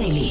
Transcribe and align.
Daily. 0.00 0.29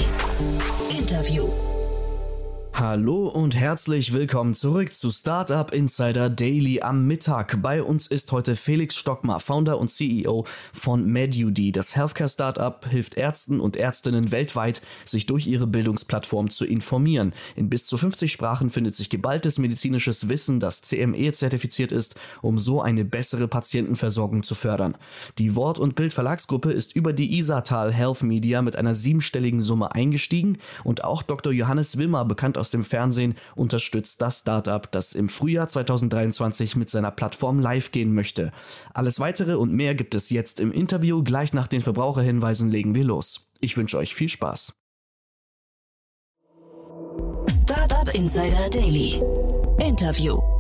Hallo 2.89 3.27
und 3.27 3.55
herzlich 3.55 4.13
willkommen 4.13 4.55
zurück 4.55 4.95
zu 4.95 5.11
Startup 5.11 5.71
Insider 5.71 6.27
Daily 6.27 6.81
am 6.81 7.05
Mittag. 7.05 7.61
Bei 7.61 7.83
uns 7.83 8.07
ist 8.07 8.31
heute 8.31 8.55
Felix 8.55 8.95
Stockmar, 8.95 9.39
Founder 9.39 9.79
und 9.79 9.91
CEO 9.91 10.47
von 10.73 11.05
MedUD. 11.05 11.75
Das 11.75 11.95
Healthcare-Startup 11.95 12.83
hilft 12.89 13.13
Ärzten 13.13 13.59
und 13.59 13.75
Ärztinnen 13.75 14.31
weltweit, 14.31 14.81
sich 15.05 15.27
durch 15.27 15.45
ihre 15.45 15.67
Bildungsplattform 15.67 16.49
zu 16.49 16.65
informieren. 16.65 17.33
In 17.55 17.70
bis 17.70 17.85
zu 17.85 17.95
50 17.95 18.31
Sprachen 18.31 18.71
findet 18.71 18.95
sich 18.95 19.11
geballtes 19.11 19.59
medizinisches 19.59 20.27
Wissen, 20.27 20.59
das 20.59 20.81
CME 20.81 21.31
zertifiziert 21.33 21.91
ist, 21.91 22.16
um 22.41 22.58
so 22.58 22.81
eine 22.81 23.05
bessere 23.05 23.47
Patientenversorgung 23.47 24.41
zu 24.41 24.55
fördern. 24.55 24.97
Die 25.38 25.55
Wort- 25.55 25.77
und 25.77 25.94
Bildverlagsgruppe 25.94 26.71
ist 26.71 26.95
über 26.95 27.13
die 27.13 27.38
Isatal 27.38 27.94
Health 27.94 28.23
Media 28.23 28.63
mit 28.63 28.77
einer 28.77 28.95
siebenstelligen 28.95 29.61
Summe 29.61 29.94
eingestiegen 29.94 30.58
und 30.83 31.03
auch 31.03 31.21
Dr. 31.21 31.53
Johannes 31.53 31.95
Wilmer, 31.99 32.25
bekannt 32.25 32.58
aus 32.58 32.71
dem 32.71 32.78
Fernsehen 32.83 33.35
unterstützt 33.55 34.21
das 34.21 34.39
Startup, 34.39 34.91
das 34.91 35.13
im 35.13 35.29
Frühjahr 35.29 35.67
2023 35.67 36.75
mit 36.75 36.89
seiner 36.89 37.11
Plattform 37.11 37.59
live 37.59 37.91
gehen 37.91 38.13
möchte. 38.13 38.52
Alles 38.93 39.19
weitere 39.19 39.55
und 39.55 39.73
mehr 39.73 39.95
gibt 39.95 40.15
es 40.15 40.29
jetzt 40.29 40.59
im 40.59 40.71
Interview. 40.71 41.23
Gleich 41.23 41.53
nach 41.53 41.67
den 41.67 41.81
Verbraucherhinweisen 41.81 42.69
legen 42.69 42.95
wir 42.95 43.03
los. 43.03 43.47
Ich 43.59 43.77
wünsche 43.77 43.97
euch 43.97 44.15
viel 44.15 44.29
Spaß. 44.29 44.73
Startup 47.47 48.13
Insider 48.13 48.69
Daily. 48.69 49.21
Interview. 49.80 50.58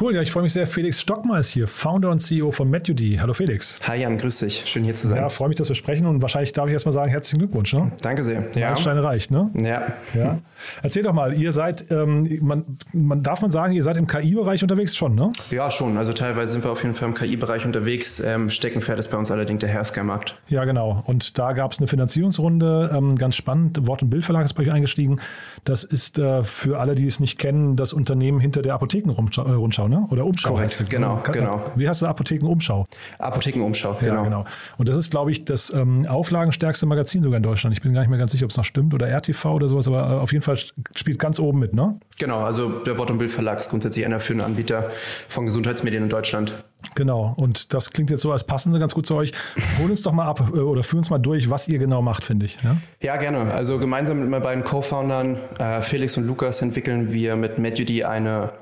Cool, 0.00 0.14
ja, 0.14 0.22
ich 0.22 0.30
freue 0.30 0.44
mich 0.44 0.52
sehr. 0.52 0.66
Felix 0.66 1.00
Stockmar 1.00 1.40
ist 1.40 1.50
hier, 1.50 1.66
Founder 1.66 2.10
und 2.10 2.20
CEO 2.20 2.52
von 2.52 2.70
MedUD. 2.70 3.20
Hallo 3.20 3.32
Felix. 3.32 3.80
Hi 3.88 4.00
Jan, 4.00 4.16
grüß 4.16 4.38
dich. 4.38 4.62
Schön 4.66 4.84
hier 4.84 4.94
zu 4.94 5.08
sein. 5.08 5.18
Ja, 5.18 5.28
freue 5.28 5.48
mich, 5.48 5.56
dass 5.56 5.68
wir 5.68 5.74
sprechen 5.74 6.06
und 6.06 6.22
wahrscheinlich 6.22 6.52
darf 6.52 6.68
ich 6.68 6.72
erstmal 6.72 6.92
sagen, 6.92 7.10
herzlichen 7.10 7.40
Glückwunsch. 7.40 7.72
Ne? 7.72 7.90
Danke 8.00 8.22
sehr. 8.22 8.44
Ja. 8.54 8.66
Meilenstein 8.68 8.98
reicht, 8.98 9.30
ne? 9.32 9.50
Ja. 9.54 9.92
ja. 10.14 10.38
Erzähl 10.82 11.02
doch 11.02 11.12
mal, 11.12 11.34
ihr 11.34 11.52
seid, 11.52 11.86
ähm, 11.90 12.38
man, 12.40 12.64
man, 12.92 13.22
darf 13.24 13.40
man 13.40 13.50
sagen, 13.50 13.72
ihr 13.72 13.82
seid 13.82 13.96
im 13.96 14.06
KI-Bereich 14.06 14.62
unterwegs 14.62 14.96
schon, 14.96 15.16
ne? 15.16 15.30
Ja, 15.50 15.68
schon. 15.70 15.96
Also 15.96 16.12
teilweise 16.12 16.52
sind 16.52 16.64
wir 16.64 16.70
auf 16.70 16.82
jeden 16.82 16.94
Fall 16.94 17.08
im 17.08 17.14
KI-Bereich 17.14 17.66
unterwegs. 17.66 18.20
Ähm, 18.20 18.50
Steckenpferd 18.50 19.00
ist 19.00 19.10
bei 19.10 19.18
uns 19.18 19.32
allerdings 19.32 19.60
der 19.60 19.68
Healthcare-Markt. 19.68 20.36
Ja, 20.48 20.64
genau. 20.64 21.02
Und 21.06 21.38
da 21.38 21.54
gab 21.54 21.72
es 21.72 21.78
eine 21.78 21.88
Finanzierungsrunde, 21.88 22.92
ähm, 22.94 23.16
ganz 23.16 23.34
spannend. 23.34 23.86
Wort- 23.86 24.02
und 24.02 24.10
Bildverlag 24.10 24.44
ist 24.44 24.54
bei 24.54 24.62
euch 24.62 24.72
eingestiegen. 24.72 25.20
Das 25.64 25.82
ist 25.82 26.18
äh, 26.18 26.44
für 26.44 26.78
alle, 26.78 26.94
die 26.94 27.06
es 27.06 27.18
nicht 27.18 27.38
kennen, 27.38 27.74
das 27.74 27.92
Unternehmen 27.92 28.38
hinter 28.38 28.62
der 28.62 28.74
Apothekenrundschau, 28.74 29.44
ne? 29.86 30.06
Oder 30.10 30.24
Umschau. 30.24 30.50
Korrekt, 30.50 30.70
heißt 30.70 30.90
genau, 30.90 31.18
Kann, 31.18 31.34
genau. 31.34 31.70
Wie 31.76 31.88
heißt 31.88 32.02
du 32.02 32.06
Apothekenumschau? 32.06 32.84
Apothekenumschau, 33.18 33.98
genau. 34.00 34.14
Ja, 34.14 34.22
genau. 34.22 34.44
Und 34.78 34.88
das 34.88 34.96
ist, 34.96 35.10
glaube 35.10 35.30
ich, 35.30 35.44
das 35.44 35.72
ähm, 35.72 36.06
auflagenstärkste 36.06 36.86
Magazin 36.86 37.22
sogar 37.22 37.36
in 37.36 37.42
Deutschland. 37.42 37.76
Ich 37.76 37.82
bin 37.82 37.92
gar 37.92 38.00
nicht 38.00 38.10
mehr 38.10 38.18
ganz 38.18 38.32
sicher, 38.32 38.46
ob 38.46 38.50
es 38.50 38.56
noch 38.56 38.64
stimmt 38.64 38.94
oder 38.94 39.08
RTV 39.08 39.52
oder 39.52 39.68
sowas, 39.68 39.86
aber 39.86 40.00
äh, 40.00 40.18
auf 40.18 40.32
jeden 40.32 40.42
Fall 40.42 40.58
spielt 40.96 41.18
ganz 41.18 41.38
oben 41.38 41.58
mit, 41.58 41.74
ne? 41.74 42.00
Genau, 42.18 42.40
also 42.40 42.68
der 42.80 42.98
Wort- 42.98 43.10
und 43.10 43.18
Bildverlag 43.18 43.60
ist 43.60 43.70
grundsätzlich 43.70 44.04
einer 44.04 44.18
führende 44.18 44.44
Anbieter 44.44 44.90
von 45.28 45.44
Gesundheitsmedien 45.44 46.02
in 46.02 46.08
Deutschland. 46.08 46.54
Genau, 46.94 47.34
und 47.36 47.74
das 47.74 47.90
klingt 47.90 48.10
jetzt 48.10 48.22
so, 48.22 48.32
als 48.32 48.44
passen 48.44 48.72
sie 48.72 48.78
ganz 48.78 48.94
gut 48.94 49.06
zu 49.06 49.14
euch. 49.14 49.32
Hol 49.80 49.90
uns 49.90 50.02
doch 50.02 50.12
mal 50.12 50.26
ab 50.26 50.50
äh, 50.54 50.58
oder 50.58 50.82
führ 50.82 50.98
uns 50.98 51.10
mal 51.10 51.18
durch, 51.18 51.50
was 51.50 51.68
ihr 51.68 51.78
genau 51.78 52.02
macht, 52.02 52.24
finde 52.24 52.46
ich. 52.46 52.56
Ja? 52.62 52.76
ja, 53.00 53.16
gerne. 53.16 53.52
Also 53.52 53.78
gemeinsam 53.78 54.20
mit 54.20 54.28
meinen 54.28 54.42
beiden 54.42 54.64
Co-Foundern, 54.64 55.38
äh, 55.58 55.82
Felix 55.82 56.16
und 56.16 56.26
Lukas, 56.26 56.62
entwickeln 56.62 57.12
wir 57.12 57.36
mit 57.36 57.58
MedUD 57.58 58.04
eine 58.04 58.52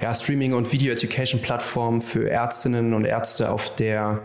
ja, 0.00 0.14
Streaming- 0.14 0.54
und 0.54 0.72
Video-Education-Plattform 0.72 2.02
für 2.02 2.28
Ärztinnen 2.28 2.94
und 2.94 3.04
Ärzte, 3.04 3.50
auf 3.50 3.74
der 3.74 4.20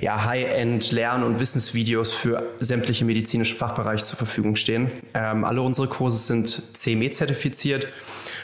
ja, 0.00 0.24
High-End 0.24 0.92
Lern- 0.92 1.22
und 1.22 1.40
Wissensvideos 1.40 2.12
für 2.12 2.42
sämtliche 2.58 3.04
medizinische 3.04 3.54
Fachbereiche 3.54 4.04
zur 4.04 4.18
Verfügung 4.18 4.56
stehen. 4.56 4.90
Ähm, 5.14 5.44
alle 5.44 5.62
unsere 5.62 5.88
Kurse 5.88 6.18
sind 6.18 6.76
CME-zertifiziert 6.76 7.88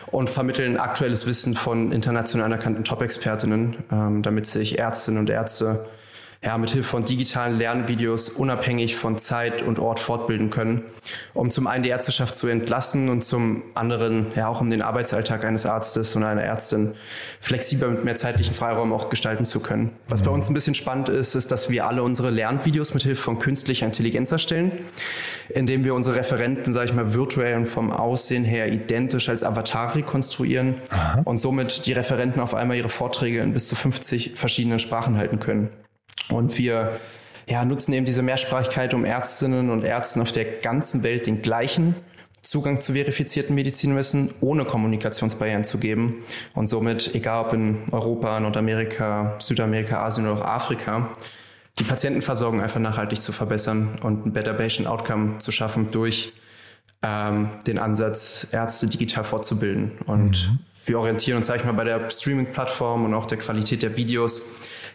und 0.07 0.31
vermitteln 0.31 0.77
aktuelles 0.77 1.27
Wissen 1.27 1.55
von 1.55 1.93
international 1.93 2.47
anerkannten 2.47 2.85
Top-Expertinnen, 2.85 3.77
ähm, 3.91 4.23
damit 4.23 4.47
sich 4.47 4.79
Ärztinnen 4.79 5.21
und 5.21 5.31
Ärzte 5.31 5.87
ja, 6.47 6.57
mit 6.59 6.71
Hilfe 6.71 6.89
von 6.89 7.05
digitalen 7.05 7.59
Lernvideos 7.59 8.29
unabhängig 8.29 8.95
von 8.95 9.19
Zeit 9.19 9.63
und 9.63 9.81
Ort 9.81 9.99
fortbilden 9.99 10.49
können, 10.51 10.85
um 11.35 11.51
zum 11.51 11.67
einen 11.67 11.83
die 11.83 11.89
Ärzteschaft 11.89 12.37
zu 12.37 12.47
entlassen 12.47 13.09
und 13.09 13.25
zum 13.25 13.65
anderen 13.75 14.27
ja 14.37 14.47
auch 14.47 14.61
um 14.61 14.71
den 14.71 14.81
Arbeitsalltag 14.81 15.45
eines 15.45 15.67
Arztes 15.67 16.15
und 16.15 16.23
einer 16.23 16.43
Ärztin 16.43 16.95
flexibler 17.41 17.89
mit 17.89 18.05
mehr 18.05 18.15
zeitlichen 18.15 18.55
Freiraum 18.55 18.93
auch 18.93 19.09
gestalten 19.09 19.45
zu 19.45 19.59
können. 19.59 19.91
Was 20.09 20.23
bei 20.23 20.31
uns 20.31 20.49
ein 20.49 20.55
bisschen 20.55 20.75
spannend 20.75 21.09
ist, 21.09 21.35
ist, 21.35 21.51
dass 21.51 21.69
wir 21.69 21.85
alle 21.85 22.05
unsere 22.05 22.31
Lernvideos 22.31 22.95
mit 22.95 23.03
Hilfe 23.03 23.23
von 23.23 23.41
künstlicher 23.41 23.85
Intelligenz 23.85 24.31
erstellen, 24.31 24.71
indem 25.49 25.85
wir 25.85 25.97
unsere 25.97 26.15
Referenten, 26.15 26.73
sage 26.73 26.91
ich 26.91 26.95
mal, 26.95 27.13
virtuell 27.13 27.57
und 27.57 27.67
vom 27.67 27.93
Aussehen 27.93 28.45
her 28.45 28.73
identisch 28.73 29.29
als 29.29 29.43
Avatar 29.43 29.97
rekonstruieren 29.97 30.77
Aha. 30.91 31.23
und 31.25 31.39
somit 31.39 31.87
die 31.87 31.93
Referenten 31.93 32.41
auf 32.41 32.55
einmal 32.55 32.77
ihre 32.77 32.89
Vorträge 32.89 33.41
in 33.41 33.53
bis 33.53 33.67
zu 33.67 33.75
50 33.75 34.35
verschiedenen 34.37 34.79
Sprachen 34.79 35.17
halten 35.17 35.41
können. 35.41 35.71
Und 36.29 36.59
wir 36.59 36.99
ja, 37.47 37.65
nutzen 37.65 37.93
eben 37.93 38.05
diese 38.05 38.23
Mehrsprachigkeit, 38.23 38.93
um 38.95 39.05
Ärztinnen 39.05 39.71
und 39.71 39.85
Ärzten 39.85 40.21
auf 40.21 40.33
der 40.33 40.45
ganzen 40.45 41.03
Welt 41.03 41.27
den 41.27 41.43
gleichen 41.43 41.95
Zugang 42.43 42.81
zu 42.81 42.93
verifizierten 42.93 43.55
Medizinwissen 43.55 44.33
ohne 44.41 44.65
Kommunikationsbarrieren 44.65 45.65
zu 45.65 45.79
geben 45.79 46.23
und 46.55 46.69
somit, 46.69 47.13
egal 47.15 47.45
ob 47.45 47.53
in 47.53 47.79
Europa, 47.91 48.39
Nordamerika, 48.39 49.35
Südamerika, 49.41 50.05
Asien 50.05 50.29
oder 50.29 50.41
auch 50.41 50.45
Afrika, 50.45 51.11
die 51.79 51.85
Patientenversorgung 51.85 52.61
einfach 52.61 52.81
nachhaltig 52.81 53.21
zu 53.21 53.33
verbessern 53.33 53.99
und 54.03 54.27
ein 54.27 54.33
Better 54.33 54.55
Patient 54.55 54.87
Outcome 54.87 55.39
zu 55.39 55.51
schaffen 55.51 55.91
durch 55.91 56.33
ähm, 57.03 57.51
den 57.67 57.79
Ansatz, 57.79 58.47
Ärzte 58.53 58.87
digital 58.87 59.25
fortzubilden. 59.25 59.99
Und 60.07 60.49
mhm. 60.49 60.59
wir 60.87 60.99
orientieren 61.01 61.39
uns, 61.39 61.49
sage 61.49 61.61
ich 61.61 61.65
mal, 61.67 61.73
bei 61.73 61.85
der 61.85 62.09
Streaming-Plattform 62.11 63.05
und 63.05 63.15
auch 63.15 63.27
der 63.27 63.39
Qualität 63.39 63.83
der 63.83 63.97
Videos 63.97 64.43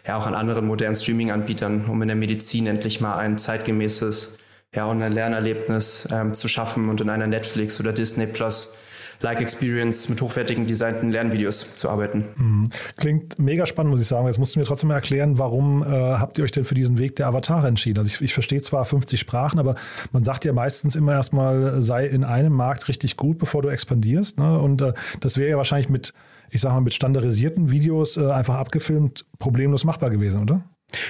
ja 0.06 0.16
auch 0.16 0.26
an 0.26 0.34
anderen 0.34 0.66
modernen 0.66 0.96
Streaming-Anbietern, 0.96 1.86
um 1.86 2.02
in 2.02 2.08
der 2.08 2.16
Medizin 2.16 2.66
endlich 2.66 3.00
mal 3.00 3.16
ein 3.18 3.38
zeitgemäßes 3.38 4.38
ja, 4.74 4.88
Online-Lernerlebnis 4.88 6.08
ähm, 6.10 6.34
zu 6.34 6.48
schaffen 6.48 6.88
und 6.88 7.00
in 7.00 7.10
einer 7.10 7.26
Netflix 7.26 7.78
oder 7.80 7.92
Disney 7.92 8.26
Plus 8.26 8.74
Like 9.22 9.40
Experience 9.40 10.08
mit 10.08 10.20
hochwertigen 10.20 10.66
designten 10.66 11.10
Lernvideos 11.10 11.76
zu 11.76 11.88
arbeiten. 11.88 12.24
Mhm. 12.36 12.68
Klingt 12.96 13.38
mega 13.38 13.66
spannend, 13.66 13.92
muss 13.92 14.00
ich 14.00 14.08
sagen. 14.08 14.26
Jetzt 14.26 14.38
musst 14.38 14.54
du 14.54 14.58
mir 14.58 14.66
trotzdem 14.66 14.88
mal 14.88 14.96
erklären, 14.96 15.38
warum 15.38 15.82
äh, 15.82 15.86
habt 15.86 16.38
ihr 16.38 16.44
euch 16.44 16.50
denn 16.50 16.64
für 16.64 16.74
diesen 16.74 16.98
Weg 16.98 17.16
der 17.16 17.28
Avatare 17.28 17.68
entschieden? 17.68 18.00
Also 18.00 18.08
ich, 18.08 18.20
ich 18.20 18.34
verstehe 18.34 18.60
zwar 18.60 18.84
50 18.84 19.18
Sprachen, 19.18 19.58
aber 19.58 19.76
man 20.12 20.24
sagt 20.24 20.44
ja 20.44 20.52
meistens 20.52 20.96
immer 20.96 21.12
erstmal, 21.12 21.80
sei 21.80 22.06
in 22.06 22.24
einem 22.24 22.52
Markt 22.52 22.88
richtig 22.88 23.16
gut, 23.16 23.38
bevor 23.38 23.62
du 23.62 23.68
expandierst. 23.68 24.38
Ne? 24.38 24.58
Und 24.58 24.82
äh, 24.82 24.92
das 25.20 25.38
wäre 25.38 25.50
ja 25.50 25.56
wahrscheinlich 25.56 25.88
mit 25.88 26.12
ich 26.52 26.60
sage 26.60 26.74
mal, 26.74 26.82
mit 26.82 26.92
standardisierten 26.92 27.70
Videos 27.70 28.18
äh, 28.18 28.30
einfach 28.30 28.56
abgefilmt 28.56 29.24
problemlos 29.38 29.84
machbar 29.84 30.10
gewesen, 30.10 30.42
oder? 30.42 30.62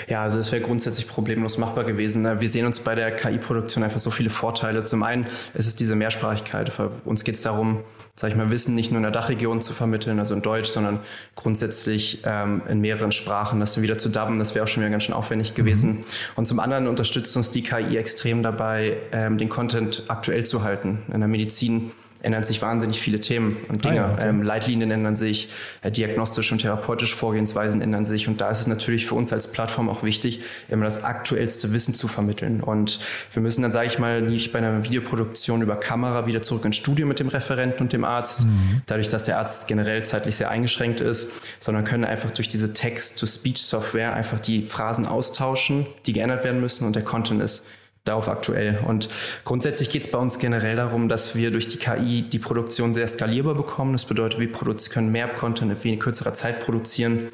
Ja, 0.08 0.22
also 0.22 0.38
es 0.38 0.52
wäre 0.52 0.62
grundsätzlich 0.62 1.08
problemlos 1.08 1.58
machbar 1.58 1.84
gewesen. 1.84 2.24
Wir 2.40 2.48
sehen 2.48 2.66
uns 2.66 2.80
bei 2.80 2.94
der 2.94 3.10
KI-Produktion 3.10 3.82
einfach 3.82 3.98
so 3.98 4.10
viele 4.10 4.30
Vorteile. 4.30 4.84
Zum 4.84 5.02
einen 5.02 5.26
ist 5.54 5.66
es 5.66 5.76
diese 5.76 5.94
Mehrsprachigkeit. 5.94 6.68
Für 6.70 6.90
uns 7.04 7.24
geht 7.24 7.34
es 7.34 7.42
darum, 7.42 7.82
sage 8.14 8.32
ich 8.32 8.36
mal, 8.36 8.50
Wissen 8.50 8.74
nicht 8.74 8.90
nur 8.90 8.98
in 8.98 9.02
der 9.04 9.12
Dachregion 9.12 9.60
zu 9.60 9.72
vermitteln, 9.72 10.18
also 10.18 10.34
in 10.34 10.42
Deutsch, 10.42 10.68
sondern 10.68 11.00
grundsätzlich 11.34 12.22
ähm, 12.24 12.62
in 12.68 12.80
mehreren 12.80 13.12
Sprachen. 13.12 13.60
Das 13.60 13.80
wieder 13.80 13.98
zu 13.98 14.08
dubben, 14.08 14.38
das 14.38 14.54
wäre 14.54 14.64
auch 14.64 14.68
schon 14.68 14.82
wieder 14.82 14.90
ganz 14.90 15.04
schön 15.04 15.14
aufwendig 15.14 15.54
gewesen. 15.54 15.90
Mhm. 15.90 16.04
Und 16.36 16.46
zum 16.46 16.60
anderen 16.60 16.86
unterstützt 16.86 17.36
uns 17.36 17.50
die 17.50 17.62
KI 17.62 17.96
extrem 17.96 18.42
dabei, 18.42 18.98
ähm, 19.12 19.38
den 19.38 19.48
Content 19.48 20.04
aktuell 20.08 20.44
zu 20.44 20.62
halten. 20.62 21.02
In 21.12 21.20
der 21.20 21.28
Medizin 21.28 21.90
ändern 22.22 22.44
sich 22.44 22.62
wahnsinnig 22.62 23.00
viele 23.00 23.20
Themen 23.20 23.56
und 23.68 23.84
Dinge. 23.84 24.04
Ah 24.04 24.08
ja, 24.08 24.12
okay. 24.12 24.28
ähm, 24.28 24.42
Leitlinien 24.42 24.90
ändern 24.90 25.16
sich, 25.16 25.48
äh, 25.82 25.90
diagnostische 25.90 26.54
und 26.54 26.60
therapeutische 26.60 27.16
Vorgehensweisen 27.16 27.82
ändern 27.82 28.04
sich. 28.04 28.28
Und 28.28 28.40
da 28.40 28.50
ist 28.50 28.60
es 28.60 28.66
natürlich 28.66 29.06
für 29.06 29.14
uns 29.14 29.32
als 29.32 29.52
Plattform 29.52 29.88
auch 29.88 30.02
wichtig, 30.02 30.40
immer 30.68 30.84
das 30.84 31.04
aktuellste 31.04 31.72
Wissen 31.72 31.94
zu 31.94 32.08
vermitteln. 32.08 32.60
Und 32.60 33.00
wir 33.32 33.42
müssen 33.42 33.62
dann, 33.62 33.70
sage 33.70 33.88
ich 33.88 33.98
mal, 33.98 34.22
nicht 34.22 34.52
bei 34.52 34.58
einer 34.58 34.84
Videoproduktion 34.84 35.62
über 35.62 35.76
Kamera 35.76 36.26
wieder 36.26 36.42
zurück 36.42 36.64
ins 36.64 36.76
Studio 36.76 37.06
mit 37.06 37.18
dem 37.18 37.28
Referenten 37.28 37.82
und 37.82 37.92
dem 37.92 38.04
Arzt, 38.04 38.44
mhm. 38.44 38.82
dadurch, 38.86 39.08
dass 39.08 39.24
der 39.24 39.38
Arzt 39.38 39.68
generell 39.68 40.04
zeitlich 40.04 40.36
sehr 40.36 40.50
eingeschränkt 40.50 41.00
ist, 41.00 41.30
sondern 41.60 41.84
können 41.84 42.04
einfach 42.04 42.30
durch 42.30 42.48
diese 42.48 42.72
Text-to-Speech-Software 42.72 44.14
einfach 44.14 44.40
die 44.40 44.62
Phrasen 44.62 45.06
austauschen, 45.06 45.86
die 46.06 46.12
geändert 46.12 46.44
werden 46.44 46.60
müssen 46.60 46.86
und 46.86 46.96
der 46.96 47.04
Content 47.04 47.42
ist 47.42 47.66
darauf 48.04 48.28
aktuell. 48.28 48.80
Und 48.86 49.08
grundsätzlich 49.44 49.90
geht 49.90 50.04
es 50.04 50.10
bei 50.10 50.18
uns 50.18 50.38
generell 50.38 50.76
darum, 50.76 51.08
dass 51.08 51.36
wir 51.36 51.50
durch 51.50 51.68
die 51.68 51.78
KI 51.78 52.22
die 52.22 52.38
Produktion 52.38 52.92
sehr 52.92 53.06
skalierbar 53.06 53.54
bekommen. 53.54 53.92
Das 53.92 54.04
bedeutet, 54.04 54.40
wir 54.40 54.50
können 54.90 55.12
mehr 55.12 55.28
Content 55.28 55.84
in 55.84 55.98
kürzerer 55.98 56.34
Zeit 56.34 56.60
produzieren 56.60 57.28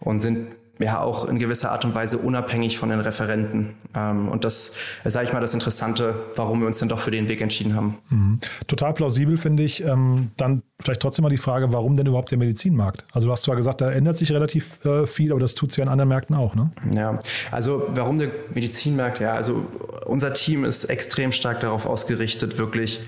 und 0.00 0.18
sind 0.18 0.48
ja 0.78 1.00
auch 1.00 1.26
in 1.26 1.38
gewisser 1.38 1.70
Art 1.70 1.84
und 1.84 1.94
Weise 1.94 2.18
unabhängig 2.18 2.78
von 2.78 2.88
den 2.88 3.00
Referenten. 3.00 3.74
Ähm, 3.94 4.28
und 4.28 4.44
das 4.44 4.74
sage 5.04 5.26
ich 5.26 5.32
mal 5.32 5.40
das 5.40 5.54
Interessante, 5.54 6.14
warum 6.34 6.60
wir 6.60 6.66
uns 6.66 6.78
dann 6.78 6.88
doch 6.88 6.98
für 6.98 7.10
den 7.10 7.28
Weg 7.28 7.40
entschieden 7.40 7.76
haben. 7.76 7.98
Mhm. 8.10 8.40
Total 8.66 8.92
plausibel 8.92 9.38
finde 9.38 9.62
ich. 9.62 9.84
Ähm, 9.84 10.30
dann 10.36 10.62
vielleicht 10.80 11.00
trotzdem 11.00 11.22
mal 11.22 11.28
die 11.28 11.36
Frage, 11.36 11.72
warum 11.72 11.96
denn 11.96 12.06
überhaupt 12.06 12.30
der 12.30 12.38
Medizinmarkt? 12.38 13.04
Also 13.12 13.28
du 13.28 13.32
hast 13.32 13.42
zwar 13.42 13.56
gesagt, 13.56 13.80
da 13.80 13.90
ändert 13.90 14.16
sich 14.16 14.32
relativ 14.32 14.84
äh, 14.84 15.06
viel, 15.06 15.30
aber 15.30 15.40
das 15.40 15.54
tut 15.54 15.70
es 15.70 15.76
ja 15.76 15.84
in 15.84 15.88
anderen 15.88 16.08
Märkten 16.08 16.34
auch, 16.34 16.54
ne? 16.54 16.70
Ja, 16.92 17.18
also 17.52 17.86
warum 17.94 18.18
der 18.18 18.30
Medizinmarkt? 18.52 19.20
Ja, 19.20 19.34
also 19.34 19.66
unser 20.04 20.34
Team 20.34 20.64
ist 20.64 20.84
extrem 20.84 21.32
stark 21.32 21.60
darauf 21.60 21.86
ausgerichtet, 21.86 22.58
wirklich 22.58 23.00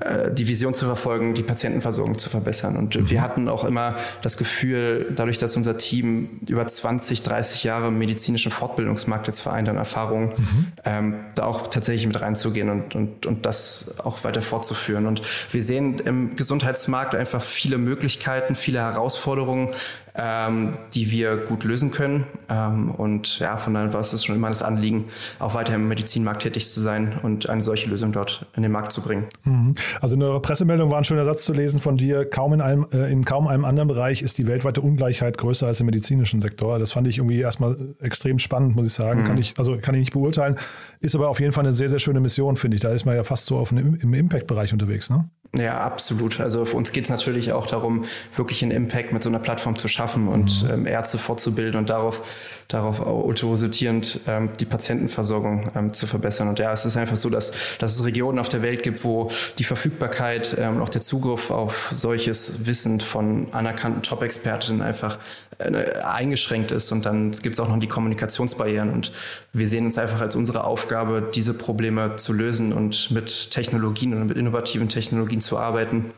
äh, 0.00 0.32
die 0.32 0.48
Vision 0.48 0.74
zu 0.74 0.86
verfolgen, 0.86 1.34
die 1.34 1.44
Patientenversorgung 1.44 2.18
zu 2.18 2.28
verbessern. 2.28 2.76
Und 2.76 2.96
mhm. 2.96 3.10
wir 3.10 3.22
hatten 3.22 3.48
auch 3.48 3.62
immer 3.62 3.94
das 4.22 4.36
Gefühl, 4.36 5.06
dadurch, 5.14 5.38
dass 5.38 5.56
unser 5.56 5.78
Team 5.78 6.40
über 6.48 6.66
20, 6.66 7.22
30 7.22 7.62
Jahre 7.62 7.88
im 7.88 7.98
medizinischen 7.98 8.50
Fortbildungsmarkt 8.50 9.28
jetzt 9.28 9.40
vereint 9.40 9.68
an 9.68 9.76
Erfahrungen, 9.76 10.32
mhm. 10.36 10.66
ähm, 10.84 11.14
da 11.36 11.44
auch 11.44 11.68
tatsächlich 11.68 12.06
mit 12.08 12.20
reinzugehen 12.20 12.70
und, 12.70 12.94
und, 12.96 13.24
und 13.24 13.46
das 13.46 13.94
auch 14.02 14.24
weiter 14.24 14.42
fortzuführen. 14.42 15.06
Und 15.06 15.22
wir 15.52 15.62
sehen 15.62 16.00
im 16.00 16.34
Gesundheitsmarkt 16.34 17.14
einfach 17.14 17.42
viele 17.42 17.78
Möglichkeiten, 17.78 18.56
viele 18.56 18.80
Herausforderungen, 18.80 19.70
ähm, 20.16 20.76
die 20.94 21.10
wir 21.10 21.36
gut 21.36 21.64
lösen 21.64 21.90
können. 21.90 22.26
Ähm, 22.48 22.90
und 22.90 23.40
ja, 23.40 23.56
von 23.56 23.74
daher 23.74 23.92
war 23.92 24.00
es 24.00 24.24
schon 24.24 24.36
immer 24.36 24.48
das 24.48 24.62
Anliegen, 24.62 25.06
auch 25.40 25.54
weiter 25.54 25.74
im 25.74 25.88
Medizinmarkt 25.88 26.42
tätig 26.42 26.70
zu 26.70 26.80
sein 26.80 27.18
und 27.22 27.48
eine 27.48 27.62
solche 27.62 27.90
Lösung 27.90 28.12
dort 28.12 28.46
in 28.54 28.62
den 28.62 28.70
Markt 28.70 28.92
zu 28.92 29.02
bringen. 29.02 29.26
Mhm. 29.44 29.74
Also 30.00 30.14
in 30.14 30.22
eurer 30.22 30.40
Pressemeldung 30.40 30.90
war 30.90 30.98
ein 30.98 31.04
schöner 31.04 31.24
Satz 31.24 31.44
zu 31.44 31.52
lesen 31.52 31.80
von 31.80 31.96
dir, 31.96 32.28
kaum 32.28 32.52
in, 32.52 32.60
einem, 32.60 32.86
äh, 32.92 33.10
in 33.10 33.24
kaum 33.24 33.48
einem 33.48 33.64
anderen 33.64 33.88
Bereich 33.88 34.22
ist 34.22 34.38
die 34.38 34.46
weltweite 34.46 34.80
Ungleichheit 34.80 35.36
größer 35.36 35.66
als 35.66 35.80
im 35.80 35.86
medizinischen 35.86 36.40
Sektor. 36.40 36.78
Das 36.78 36.92
fand 36.92 37.08
ich 37.08 37.18
irgendwie 37.18 37.40
erstmal 37.40 37.76
extrem 38.00 38.38
spannend, 38.38 38.76
muss 38.76 38.86
ich 38.86 38.92
sagen. 38.92 39.22
Mhm. 39.22 39.24
Kann 39.24 39.38
ich, 39.38 39.54
also 39.58 39.76
kann 39.78 39.94
ich 39.94 40.00
nicht 40.00 40.12
beurteilen, 40.12 40.56
ist 41.00 41.16
aber 41.16 41.28
auf 41.28 41.40
jeden 41.40 41.52
Fall 41.52 41.64
eine 41.64 41.72
sehr, 41.72 41.88
sehr 41.88 41.98
schöne 41.98 42.20
Mission, 42.20 42.56
finde 42.56 42.76
ich. 42.76 42.82
Da 42.82 42.92
ist 42.92 43.04
man 43.04 43.16
ja 43.16 43.24
fast 43.24 43.46
so 43.46 43.56
auf 43.56 43.72
einem, 43.72 43.96
im 43.96 44.14
Impact-Bereich 44.14 44.72
unterwegs, 44.72 45.10
ne? 45.10 45.28
Ja, 45.56 45.80
absolut. 45.80 46.40
Also 46.40 46.64
für 46.64 46.76
uns 46.76 46.90
geht 46.90 47.04
es 47.04 47.10
natürlich 47.10 47.52
auch 47.52 47.66
darum, 47.66 48.04
wirklich 48.34 48.62
einen 48.62 48.72
Impact 48.72 49.12
mit 49.12 49.22
so 49.22 49.28
einer 49.28 49.38
Plattform 49.38 49.78
zu 49.78 49.86
schaffen 49.86 50.26
und 50.26 50.64
mhm. 50.64 50.70
ähm, 50.70 50.86
Ärzte 50.86 51.16
fortzubilden 51.16 51.78
und 51.78 51.90
darauf, 51.90 52.22
darauf 52.66 53.04
ultrarosortierend 53.06 54.20
ähm, 54.26 54.50
die 54.58 54.64
Patientenversorgung 54.64 55.68
ähm, 55.76 55.92
zu 55.92 56.06
verbessern. 56.06 56.48
Und 56.48 56.58
ja, 56.58 56.72
es 56.72 56.84
ist 56.84 56.96
einfach 56.96 57.16
so, 57.16 57.30
dass, 57.30 57.52
dass 57.78 57.94
es 57.94 58.04
Regionen 58.04 58.38
auf 58.40 58.48
der 58.48 58.62
Welt 58.62 58.82
gibt, 58.82 59.04
wo 59.04 59.30
die 59.58 59.64
Verfügbarkeit 59.64 60.56
ähm, 60.58 60.76
und 60.76 60.82
auch 60.82 60.88
der 60.88 61.02
Zugriff 61.02 61.50
auf 61.50 61.88
solches 61.92 62.66
Wissen 62.66 63.00
von 63.00 63.46
anerkannten 63.52 64.02
Top-Expertinnen 64.02 64.82
einfach 64.82 65.18
eingeschränkt 65.58 66.70
ist. 66.70 66.90
Und 66.92 67.06
dann 67.06 67.32
gibt 67.32 67.54
es 67.54 67.60
auch 67.60 67.68
noch 67.68 67.78
die 67.78 67.88
Kommunikationsbarrieren. 67.88 68.90
Und 68.90 69.12
wir 69.52 69.66
sehen 69.66 69.84
uns 69.84 69.98
einfach 69.98 70.20
als 70.20 70.36
unsere 70.36 70.64
Aufgabe, 70.64 71.30
diese 71.34 71.54
Probleme 71.54 72.16
zu 72.16 72.32
lösen 72.32 72.72
und 72.72 73.10
mit 73.10 73.50
Technologien 73.50 74.14
und 74.14 74.26
mit 74.26 74.36
innovativen 74.36 74.88
Technologien 74.88 75.40
zu 75.40 75.58
arbeiten, 75.58 76.12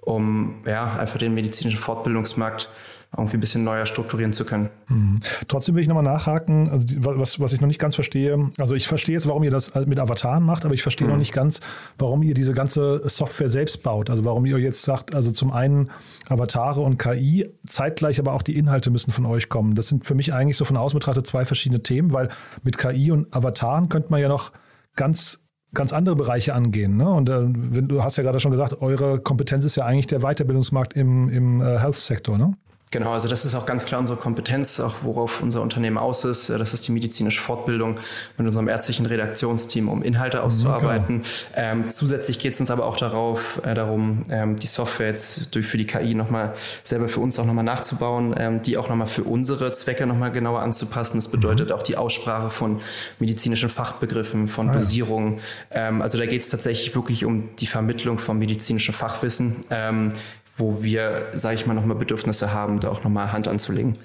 um 0.00 0.62
ja, 0.66 0.94
einfach 0.94 1.18
den 1.18 1.34
medizinischen 1.34 1.78
Fortbildungsmarkt 1.78 2.70
irgendwie 3.16 3.38
ein 3.38 3.40
bisschen 3.40 3.64
neuer 3.64 3.86
strukturieren 3.86 4.32
zu 4.32 4.44
können. 4.44 4.70
Mhm. 4.88 5.18
Trotzdem 5.48 5.74
will 5.74 5.82
ich 5.82 5.88
nochmal 5.88 6.04
nachhaken, 6.04 6.68
also 6.68 6.86
was, 6.98 7.40
was 7.40 7.52
ich 7.52 7.60
noch 7.60 7.66
nicht 7.66 7.80
ganz 7.80 7.96
verstehe. 7.96 8.50
Also 8.58 8.76
ich 8.76 8.86
verstehe 8.86 9.14
jetzt, 9.14 9.26
warum 9.26 9.42
ihr 9.42 9.50
das 9.50 9.74
mit 9.74 9.98
Avataren 9.98 10.44
macht, 10.44 10.64
aber 10.64 10.74
ich 10.74 10.82
verstehe 10.82 11.06
mhm. 11.06 11.14
noch 11.14 11.18
nicht 11.18 11.32
ganz, 11.32 11.60
warum 11.98 12.22
ihr 12.22 12.34
diese 12.34 12.52
ganze 12.52 13.02
Software 13.08 13.48
selbst 13.48 13.82
baut. 13.82 14.10
Also 14.10 14.24
warum 14.24 14.46
ihr 14.46 14.58
jetzt 14.58 14.82
sagt, 14.82 15.14
also 15.14 15.32
zum 15.32 15.52
einen 15.52 15.90
Avatare 16.28 16.80
und 16.82 16.98
KI, 16.98 17.48
zeitgleich 17.66 18.20
aber 18.20 18.32
auch 18.32 18.42
die 18.42 18.56
Inhalte 18.56 18.90
müssen 18.90 19.10
von 19.10 19.26
euch 19.26 19.48
kommen. 19.48 19.74
Das 19.74 19.88
sind 19.88 20.06
für 20.06 20.14
mich 20.14 20.32
eigentlich 20.32 20.56
so 20.56 20.64
von 20.64 20.76
außen 20.76 20.96
betrachtet 20.96 21.26
zwei 21.26 21.44
verschiedene 21.44 21.82
Themen, 21.82 22.12
weil 22.12 22.28
mit 22.62 22.78
KI 22.78 23.10
und 23.10 23.34
Avataren 23.34 23.88
könnte 23.88 24.10
man 24.10 24.20
ja 24.20 24.28
noch 24.28 24.52
ganz 24.94 25.40
ganz 25.72 25.92
andere 25.92 26.16
Bereiche 26.16 26.54
angehen. 26.54 26.96
Ne? 26.96 27.08
Und 27.08 27.28
äh, 27.28 27.82
du 27.82 28.02
hast 28.02 28.16
ja 28.16 28.22
gerade 28.22 28.40
schon 28.40 28.50
gesagt, 28.50 28.80
eure 28.80 29.20
Kompetenz 29.20 29.64
ist 29.64 29.76
ja 29.76 29.84
eigentlich 29.84 30.06
der 30.06 30.20
Weiterbildungsmarkt 30.20 30.94
im, 30.94 31.28
im 31.28 31.60
äh, 31.60 31.78
Health-Sektor. 31.78 32.38
Ne? 32.38 32.54
Genau, 32.92 33.12
also 33.12 33.28
das 33.28 33.44
ist 33.44 33.54
auch 33.54 33.66
ganz 33.66 33.84
klar 33.84 34.00
unsere 34.00 34.18
Kompetenz, 34.18 34.80
auch 34.80 34.96
worauf 35.02 35.42
unser 35.42 35.62
Unternehmen 35.62 35.96
aus 35.96 36.24
ist. 36.24 36.50
Das 36.50 36.74
ist 36.74 36.88
die 36.88 36.92
medizinische 36.92 37.40
Fortbildung 37.40 37.94
mit 38.36 38.44
unserem 38.44 38.66
ärztlichen 38.66 39.06
Redaktionsteam, 39.06 39.88
um 39.88 40.02
Inhalte 40.02 40.42
auszuarbeiten. 40.42 41.22
Ähm, 41.54 41.88
zusätzlich 41.88 42.40
geht 42.40 42.54
es 42.54 42.60
uns 42.60 42.68
aber 42.68 42.86
auch 42.86 42.96
darauf, 42.96 43.60
äh, 43.64 43.74
darum, 43.74 44.24
ähm, 44.28 44.56
die 44.56 44.66
Software 44.66 45.06
jetzt 45.06 45.54
durch 45.54 45.66
für 45.66 45.78
die 45.78 45.86
KI 45.86 46.14
nochmal 46.14 46.52
selber 46.82 47.06
für 47.06 47.20
uns 47.20 47.38
auch 47.38 47.44
nochmal 47.44 47.62
nachzubauen, 47.62 48.34
ähm, 48.36 48.60
die 48.60 48.76
auch 48.76 48.88
nochmal 48.88 49.06
für 49.06 49.22
unsere 49.22 49.70
Zwecke 49.70 50.04
nochmal 50.04 50.32
genauer 50.32 50.60
anzupassen. 50.60 51.16
Das 51.18 51.28
bedeutet 51.28 51.68
mhm. 51.68 51.76
auch 51.76 51.84
die 51.84 51.96
Aussprache 51.96 52.50
von 52.50 52.80
medizinischen 53.20 53.68
Fachbegriffen, 53.68 54.48
von 54.48 54.68
ah, 54.68 54.72
Dosierungen. 54.72 55.38
Ähm, 55.70 56.02
also 56.02 56.18
da 56.18 56.26
geht 56.26 56.42
es 56.42 56.48
tatsächlich 56.48 56.92
wirklich 56.96 57.24
um 57.24 57.54
die 57.60 57.66
Vermittlung 57.66 58.18
von 58.18 58.36
medizinischem 58.40 58.94
Fachwissen 58.94 59.62
ähm, 59.70 60.12
wo 60.56 60.82
wir, 60.82 61.26
sage 61.32 61.54
ich 61.54 61.66
mal, 61.66 61.74
nochmal 61.74 61.96
Bedürfnisse 61.96 62.52
haben, 62.52 62.80
da 62.80 62.88
auch 62.88 63.04
nochmal 63.04 63.32
Hand 63.32 63.48
anzulegen. 63.48 63.96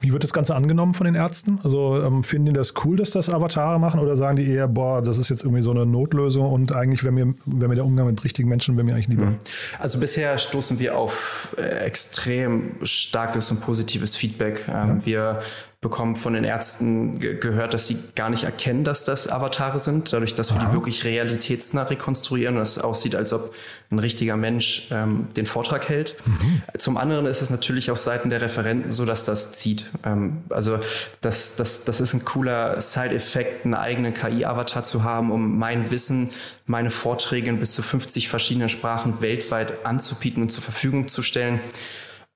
Wie 0.00 0.12
wird 0.12 0.22
das 0.22 0.32
Ganze 0.32 0.54
angenommen 0.54 0.94
von 0.94 1.04
den 1.04 1.14
Ärzten? 1.14 1.58
Also 1.62 2.02
ähm, 2.02 2.22
finden 2.22 2.46
die 2.46 2.52
das 2.52 2.74
cool, 2.84 2.96
dass 2.96 3.10
das 3.10 3.28
Avatare 3.28 3.80
machen 3.80 4.00
oder 4.00 4.16
sagen 4.16 4.36
die 4.36 4.46
eher, 4.48 4.68
boah, 4.68 5.02
das 5.02 5.18
ist 5.18 5.28
jetzt 5.30 5.42
irgendwie 5.42 5.62
so 5.62 5.72
eine 5.72 5.84
Notlösung 5.84 6.50
und 6.50 6.74
eigentlich 6.74 7.02
wäre 7.02 7.12
mir, 7.12 7.34
wär 7.44 7.68
mir 7.68 7.74
der 7.74 7.84
Umgang 7.84 8.06
mit 8.06 8.22
richtigen 8.22 8.48
Menschen 8.48 8.76
wäre 8.76 8.84
mir 8.84 8.94
eigentlich 8.94 9.08
lieber? 9.08 9.26
Mhm. 9.26 9.38
Also 9.78 9.98
bisher 9.98 10.38
stoßen 10.38 10.78
wir 10.78 10.96
auf 10.96 11.54
äh, 11.58 11.62
extrem 11.62 12.76
starkes 12.82 13.50
und 13.50 13.60
positives 13.60 14.16
Feedback. 14.16 14.64
Ähm, 14.68 14.98
ja. 15.00 15.06
Wir 15.06 15.38
bekommen 15.80 16.16
von 16.16 16.34
den 16.34 16.44
Ärzten 16.44 17.18
ge 17.18 17.38
gehört, 17.38 17.72
dass 17.72 17.86
sie 17.86 17.96
gar 18.14 18.28
nicht 18.28 18.44
erkennen, 18.44 18.84
dass 18.84 19.06
das 19.06 19.26
Avatare 19.28 19.80
sind, 19.80 20.12
dadurch, 20.12 20.34
dass 20.34 20.52
wir 20.52 20.60
Aha. 20.60 20.68
die 20.68 20.74
wirklich 20.74 21.04
realitätsnah 21.04 21.84
rekonstruieren 21.84 22.56
und 22.56 22.62
es 22.62 22.78
aussieht, 22.78 23.14
als 23.14 23.32
ob 23.32 23.54
ein 23.90 23.98
richtiger 23.98 24.36
Mensch 24.36 24.88
ähm, 24.90 25.28
den 25.38 25.46
Vortrag 25.46 25.88
hält. 25.88 26.16
Mhm. 26.26 26.62
Zum 26.76 26.98
anderen 26.98 27.24
ist 27.24 27.40
es 27.40 27.48
natürlich 27.48 27.90
auf 27.90 27.98
Seiten 27.98 28.28
der 28.28 28.42
Referenten 28.42 28.92
so, 28.92 29.06
dass 29.06 29.24
das 29.24 29.52
zieht. 29.52 29.86
Ähm, 30.04 30.44
also 30.50 30.80
das, 31.22 31.56
das, 31.56 31.84
das 31.84 32.02
ist 32.02 32.12
ein 32.12 32.26
cooler 32.26 32.78
Side-Effekt, 32.78 33.64
einen 33.64 33.72
eigenen 33.72 34.12
KI-Avatar 34.12 34.82
zu 34.82 35.02
haben, 35.02 35.32
um 35.32 35.58
mein 35.58 35.90
Wissen, 35.90 36.28
meine 36.66 36.90
Vorträge 36.90 37.48
in 37.48 37.58
bis 37.58 37.72
zu 37.72 37.82
50 37.82 38.28
verschiedenen 38.28 38.68
Sprachen 38.68 39.22
weltweit 39.22 39.86
anzubieten 39.86 40.42
und 40.42 40.50
zur 40.50 40.62
Verfügung 40.62 41.08
zu 41.08 41.22
stellen. 41.22 41.58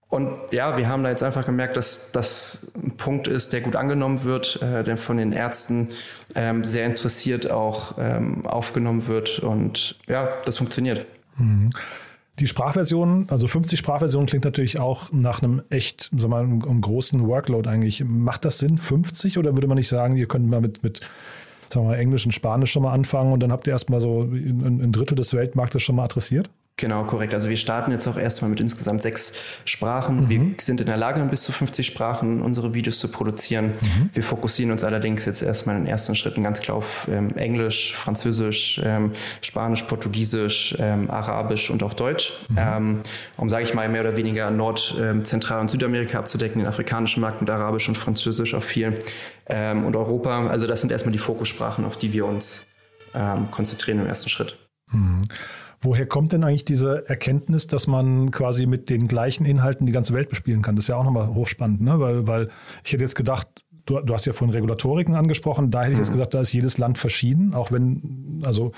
Und 0.09 0.31
ja, 0.53 0.77
wir 0.77 0.89
haben 0.89 1.03
da 1.03 1.11
jetzt 1.11 1.23
einfach 1.23 1.45
gemerkt, 1.45 1.77
dass 1.77 2.13
das 2.13 2.73
ein 2.77 2.97
Punkt 2.97 3.27
ist, 3.27 3.53
der 3.53 3.61
gut 3.63 3.75
angenommen 3.75 4.23
wird, 4.25 4.63
äh, 4.63 4.85
der 4.85 4.97
von 4.97 5.17
den 5.17 5.33
Ärzten 5.33 5.89
ähm, 6.35 6.63
sehr 6.63 6.87
interessiert 6.87 7.51
auch 7.51 7.97
ähm, 7.99 8.47
aufgenommen 8.47 9.07
wird. 9.09 9.41
Und 9.41 9.97
ja, 10.07 10.29
das 10.45 10.59
funktioniert. 10.59 11.07
Mhm. 11.37 11.71
Die 12.41 12.47
Sprachversion, 12.49 13.27
also 13.31 13.47
50 13.47 13.79
Sprachversionen 13.79 14.27
klingt 14.27 14.45
natürlich 14.45 14.81
auch 14.81 15.13
nach 15.13 15.43
einem 15.43 15.63
echt, 15.71 16.11
wir 16.13 16.29
mal, 16.29 16.43
einem 16.43 16.81
großen 16.81 17.27
Workload 17.27 17.69
eigentlich. 17.69 18.03
Macht 18.05 18.45
das 18.45 18.59
Sinn, 18.59 18.77
50? 18.77 19.39
Oder 19.39 19.55
würde 19.55 19.69
man 19.69 19.77
nicht 19.77 19.89
sagen, 19.89 20.17
ihr 20.17 20.27
könnt 20.27 20.49
mal 20.49 20.61
mit, 20.61 20.83
mit 20.83 21.01
sagen 21.73 21.87
wir 21.87 21.91
mal, 21.91 21.99
Englisch 21.99 22.27
und 22.27 22.33
Spanisch 22.33 22.73
schon 22.73 22.83
mal 22.83 22.93
anfangen 22.93 23.33
und 23.33 23.41
dann 23.41 23.53
habt 23.53 23.67
ihr 23.67 23.73
erstmal 23.73 24.01
so 24.01 24.23
ein, 24.23 24.81
ein 24.83 24.93
Drittel 24.93 25.15
des 25.15 25.33
Weltmarktes 25.33 25.83
schon 25.83 25.97
mal 25.97 26.05
adressiert? 26.05 26.51
Genau, 26.77 27.05
korrekt. 27.05 27.33
Also 27.33 27.49
wir 27.49 27.57
starten 27.57 27.93
jetzt 27.93 28.09
auch 28.09 28.17
erstmal 28.17 28.51
mit 28.51 28.59
insgesamt 28.59 29.01
sechs 29.01 29.35
Sprachen. 29.65 30.25
Mhm. 30.25 30.29
Wir 30.29 30.55
sind 30.59 30.81
in 30.81 30.89
der 30.89 30.97
Lage, 30.97 31.23
bis 31.23 31.45
zu 31.45 31.53
50 31.53 31.87
Sprachen 31.87 32.43
unsere 32.43 32.75
Videos 32.75 32.99
zu 32.99 33.07
produzieren. 33.09 33.67
Mhm. 33.67 34.11
Wir 34.13 34.25
fokussieren 34.25 34.73
uns 34.73 34.83
allerdings 34.83 35.25
jetzt 35.25 35.41
erstmal 35.41 35.77
in 35.77 35.83
den 35.83 35.91
ersten 35.91 36.17
Schritten 36.17 36.43
ganz 36.43 36.61
klar 36.61 36.77
auf 36.77 37.07
ähm, 37.09 37.37
Englisch, 37.37 37.95
Französisch, 37.95 38.81
ähm, 38.85 39.13
Spanisch, 39.41 39.85
Portugiesisch, 39.85 40.75
ähm, 40.81 41.09
Arabisch 41.13 41.71
und 41.71 41.85
auch 41.85 41.95
Deutsch, 41.95 42.33
mhm. 42.49 42.57
Ähm, 42.59 43.01
um, 43.37 43.49
sage 43.49 43.63
ich 43.63 43.75
mal, 43.75 43.89
mehr 43.89 44.01
oder 44.01 44.17
weniger 44.17 44.51
Nord-, 44.51 44.97
ähm, 45.01 45.25
Zentral- 45.25 45.61
und 45.61 45.71
Südamerika 45.71 46.19
abzudecken, 46.19 46.61
den 46.61 46.67
afrikanischen 46.67 47.21
Markt 47.21 47.41
mit 47.41 47.51
Arabisch 47.51 47.89
und 47.89 47.97
Französisch 47.97 48.53
auch 48.53 48.65
viel 48.65 48.99
ähm, 49.47 49.85
und 49.85 49.95
Europa. 49.95 50.49
Also 50.49 50.67
das 50.67 50.81
sind 50.81 50.91
erstmal 50.91 51.13
die 51.13 51.19
Fokussprachen, 51.19 51.85
auf 51.85 51.97
die 51.97 52.13
wir 52.13 52.27
uns 52.27 52.67
konzentrieren 53.53 54.01
im 54.01 54.07
ersten 54.07 54.29
Schritt. 54.29 54.59
Woher 55.85 56.07
kommt 56.07 56.33
denn 56.33 56.45
eigentlich 56.45 56.65
diese 56.65 57.09
Erkenntnis, 57.09 57.67
dass 57.67 57.87
man 57.87 58.31
quasi 58.31 58.65
mit 58.65 58.89
den 58.89 59.07
gleichen 59.07 59.45
Inhalten 59.45 59.87
die 59.87 59.93
ganze 59.93 60.15
Welt 60.15 60.31
bespielen 60.31 60.63
kann? 60.63 60.77
Das 60.77 60.87
ist 60.87 60.89
ja 60.89 60.97
auch 60.97 61.05
nochmal 61.05 61.29
hochspannend, 61.29 61.83
ne? 61.83 62.01
weil, 62.01 62.27
weil 62.27 62.51
ich 62.83 62.93
hätte 62.93 63.05
jetzt 63.05 63.15
gedacht, 63.15 63.47
du, 63.85 64.01
du 64.01 64.15
hast 64.15 64.25
ja 64.25 64.33
von 64.33 64.51
Regulatoriken 64.51 65.15
angesprochen, 65.15 65.71
da 65.71 65.83
hätte 65.83 65.93
ich 65.93 65.99
jetzt 65.99 66.09
mhm. 66.09 66.15
gesagt, 66.15 66.35
da 66.35 66.41
ist 66.41 66.53
jedes 66.53 66.79
Land 66.79 66.97
verschieden, 66.97 67.55
auch 67.55 67.71
wenn, 67.71 68.41
also 68.45 68.73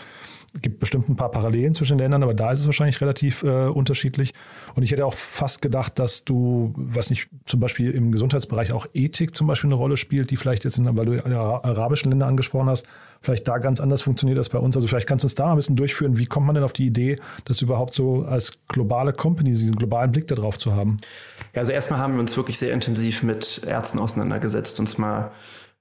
gibt 0.63 0.81
bestimmt 0.81 1.09
ein 1.09 1.17
paar 1.17 1.31
Parallelen 1.31 1.75
zwischen 1.75 1.97
den 1.97 2.05
Ländern, 2.05 2.23
aber 2.23 2.35
da 2.35 2.51
ist 2.51 2.61
es 2.61 2.67
wahrscheinlich 2.67 3.01
relativ 3.01 3.43
äh, 3.43 3.67
unterschiedlich. 3.69 4.33
Und 4.77 4.83
ich 4.83 4.93
hätte 4.93 5.07
auch 5.07 5.15
fast 5.15 5.63
gedacht, 5.63 5.99
dass 5.99 6.25
du, 6.25 6.75
was 6.77 7.09
nicht, 7.09 7.29
zum 7.47 7.61
Beispiel 7.61 7.93
im 7.93 8.13
Gesundheitsbereich 8.13 8.73
auch 8.73 8.87
Ethik 8.93 9.35
zum 9.35 9.47
Beispiel 9.47 9.69
eine 9.69 9.75
Rolle 9.75 9.97
spielt, 9.97 10.31
die 10.31 10.37
vielleicht 10.37 10.65
jetzt, 10.65 10.77
in, 10.77 10.97
weil 10.99 11.07
du 11.07 11.25
arabischen 11.25 12.11
Länder 12.11 12.27
angesprochen 12.27 12.69
hast, 12.69 12.87
vielleicht 13.23 13.49
da 13.49 13.57
ganz 13.57 13.81
anders 13.81 14.03
funktioniert 14.03 14.37
als 14.37 14.51
bei 14.51 14.59
uns. 14.59 14.77
Also 14.77 14.87
vielleicht 14.87 15.09
kannst 15.09 15.25
du 15.25 15.27
uns 15.27 15.35
da 15.35 15.47
mal 15.47 15.53
ein 15.53 15.57
bisschen 15.57 15.77
durchführen. 15.77 16.19
Wie 16.19 16.27
kommt 16.27 16.45
man 16.45 16.55
denn 16.55 16.63
auf 16.63 16.75
die 16.75 16.87
Idee, 16.87 17.19
das 17.47 17.63
überhaupt 17.63 17.95
so 17.95 18.25
als 18.25 18.59
globale 18.69 19.15
Company, 19.15 19.49
diesen 19.49 19.77
globalen 19.77 20.13
Blick 20.13 20.27
darauf 20.27 20.59
zu 20.59 20.75
haben? 20.75 20.99
Ja, 21.55 21.61
also 21.61 21.73
erstmal 21.73 21.99
haben 21.99 22.13
wir 22.13 22.21
uns 22.21 22.37
wirklich 22.37 22.59
sehr 22.59 22.75
intensiv 22.75 23.23
mit 23.23 23.63
Ärzten 23.67 23.99
auseinandergesetzt, 23.99 24.79
uns 24.79 24.99
mal 24.99 25.31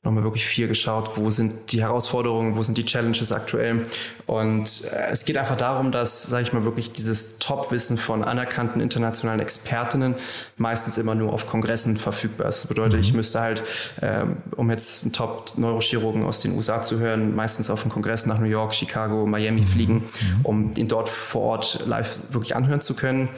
nochmal 0.05 0.23
wirklich 0.23 0.45
viel 0.45 0.67
geschaut, 0.67 1.11
wo 1.15 1.29
sind 1.29 1.71
die 1.71 1.81
Herausforderungen, 1.81 2.55
wo 2.55 2.61
sind 2.61 2.77
die 2.77 2.85
Challenges 2.85 3.31
aktuell. 3.31 3.83
Und 4.27 4.85
äh, 4.85 5.11
es 5.11 5.25
geht 5.25 5.37
einfach 5.37 5.57
darum, 5.57 5.91
dass, 5.91 6.23
sage 6.23 6.43
ich 6.43 6.53
mal, 6.53 6.63
wirklich 6.63 6.93
dieses 6.93 7.39
Top-Wissen 7.39 7.97
von 7.97 8.23
anerkannten 8.23 8.81
internationalen 8.81 9.39
Expertinnen 9.39 10.15
meistens 10.57 10.97
immer 10.97 11.15
nur 11.15 11.33
auf 11.33 11.47
Kongressen 11.47 11.97
verfügbar 11.97 12.47
ist. 12.47 12.61
Das 12.61 12.67
bedeutet, 12.67 12.99
mhm. 12.99 13.01
ich 13.01 13.13
müsste 13.13 13.41
halt, 13.41 13.63
ähm, 14.01 14.37
um 14.55 14.69
jetzt 14.69 15.03
einen 15.03 15.13
Top-Neurochirurgen 15.13 16.23
aus 16.23 16.41
den 16.41 16.55
USA 16.55 16.81
zu 16.81 16.99
hören, 16.99 17.35
meistens 17.35 17.69
auf 17.69 17.81
einen 17.81 17.91
Kongress 17.91 18.27
nach 18.27 18.39
New 18.39 18.45
York, 18.45 18.73
Chicago, 18.73 19.25
Miami 19.25 19.61
mhm. 19.61 19.65
fliegen, 19.65 19.93
mhm. 19.95 20.39
um 20.43 20.71
ihn 20.75 20.87
dort 20.87 21.09
vor 21.09 21.41
Ort 21.41 21.83
live 21.87 22.23
wirklich 22.29 22.55
anhören 22.55 22.81
zu 22.81 22.93
können 22.93 23.29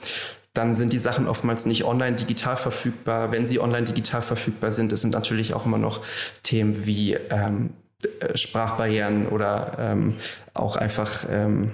dann 0.57 0.73
sind 0.73 0.91
die 0.91 0.99
Sachen 0.99 1.27
oftmals 1.27 1.65
nicht 1.65 1.83
online 1.83 2.15
digital 2.15 2.57
verfügbar. 2.57 3.31
Wenn 3.31 3.45
sie 3.45 3.59
online 3.59 3.85
digital 3.85 4.21
verfügbar 4.21 4.71
sind, 4.71 4.91
es 4.91 5.01
sind 5.01 5.11
natürlich 5.11 5.53
auch 5.53 5.65
immer 5.65 5.77
noch 5.77 6.01
Themen 6.43 6.85
wie 6.85 7.13
ähm, 7.13 7.71
äh, 8.19 8.35
Sprachbarrieren 8.35 9.27
oder 9.27 9.77
ähm, 9.79 10.15
auch 10.53 10.75
einfach 10.75 11.25
ähm, 11.29 11.73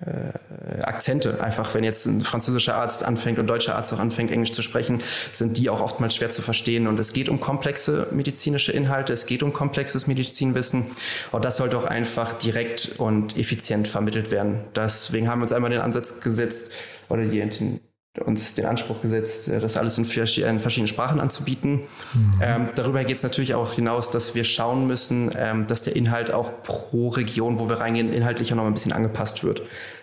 äh, 0.00 0.82
Akzente. 0.82 1.42
Einfach, 1.42 1.74
wenn 1.74 1.84
jetzt 1.84 2.06
ein 2.06 2.20
französischer 2.20 2.76
Arzt 2.76 3.04
anfängt 3.04 3.38
und 3.38 3.46
deutscher 3.46 3.76
Arzt 3.76 3.92
auch 3.94 3.98
anfängt, 3.98 4.30
Englisch 4.30 4.52
zu 4.52 4.62
sprechen, 4.62 5.02
sind 5.32 5.56
die 5.56 5.70
auch 5.70 5.80
oftmals 5.80 6.14
schwer 6.14 6.30
zu 6.30 6.42
verstehen. 6.42 6.86
Und 6.86 6.98
es 6.98 7.12
geht 7.12 7.28
um 7.28 7.40
komplexe 7.40 8.08
medizinische 8.10 8.72
Inhalte, 8.72 9.12
es 9.12 9.26
geht 9.26 9.42
um 9.42 9.52
komplexes 9.52 10.06
Medizinwissen. 10.06 10.86
Und 11.32 11.44
das 11.44 11.56
sollte 11.56 11.78
auch 11.78 11.84
einfach 11.86 12.34
direkt 12.34 12.96
und 12.98 13.38
effizient 13.38 13.88
vermittelt 13.88 14.30
werden. 14.30 14.60
Deswegen 14.76 15.28
haben 15.28 15.40
wir 15.40 15.44
uns 15.44 15.52
einmal 15.52 15.70
den 15.70 15.80
Ansatz 15.80 16.20
gesetzt 16.20 16.72
oder 17.08 17.24
die, 17.24 17.80
uns 18.18 18.56
den 18.56 18.66
Anspruch 18.66 19.02
gesetzt, 19.02 19.48
äh, 19.48 19.60
das 19.60 19.76
alles 19.76 19.96
in, 19.96 20.04
verschiedenen 20.04 20.88
Sprachen 20.88 21.20
anzubieten. 21.20 21.82
Mhm. 22.14 22.32
Ähm, 22.42 22.68
darüber 22.74 23.04
geht 23.04 23.16
es 23.16 23.22
natürlich 23.22 23.54
auch 23.54 23.72
hinaus, 23.72 24.10
dass 24.10 24.34
wir 24.34 24.44
schauen 24.44 24.86
müssen, 24.86 25.30
ähm, 25.36 25.66
dass 25.66 25.82
der 25.82 25.94
Inhalt 25.94 26.32
auch 26.32 26.62
pro 26.62 27.08
Region, 27.08 27.58
wo 27.60 27.68
wir 27.68 27.78
reingehen, 27.78 28.12
inhaltlich 28.12 28.52
auch 28.52 28.56
noch 28.56 28.66
ein 28.66 28.74
bisschen 28.74 28.92
angepasst 28.92 29.44
wird. 29.44 29.62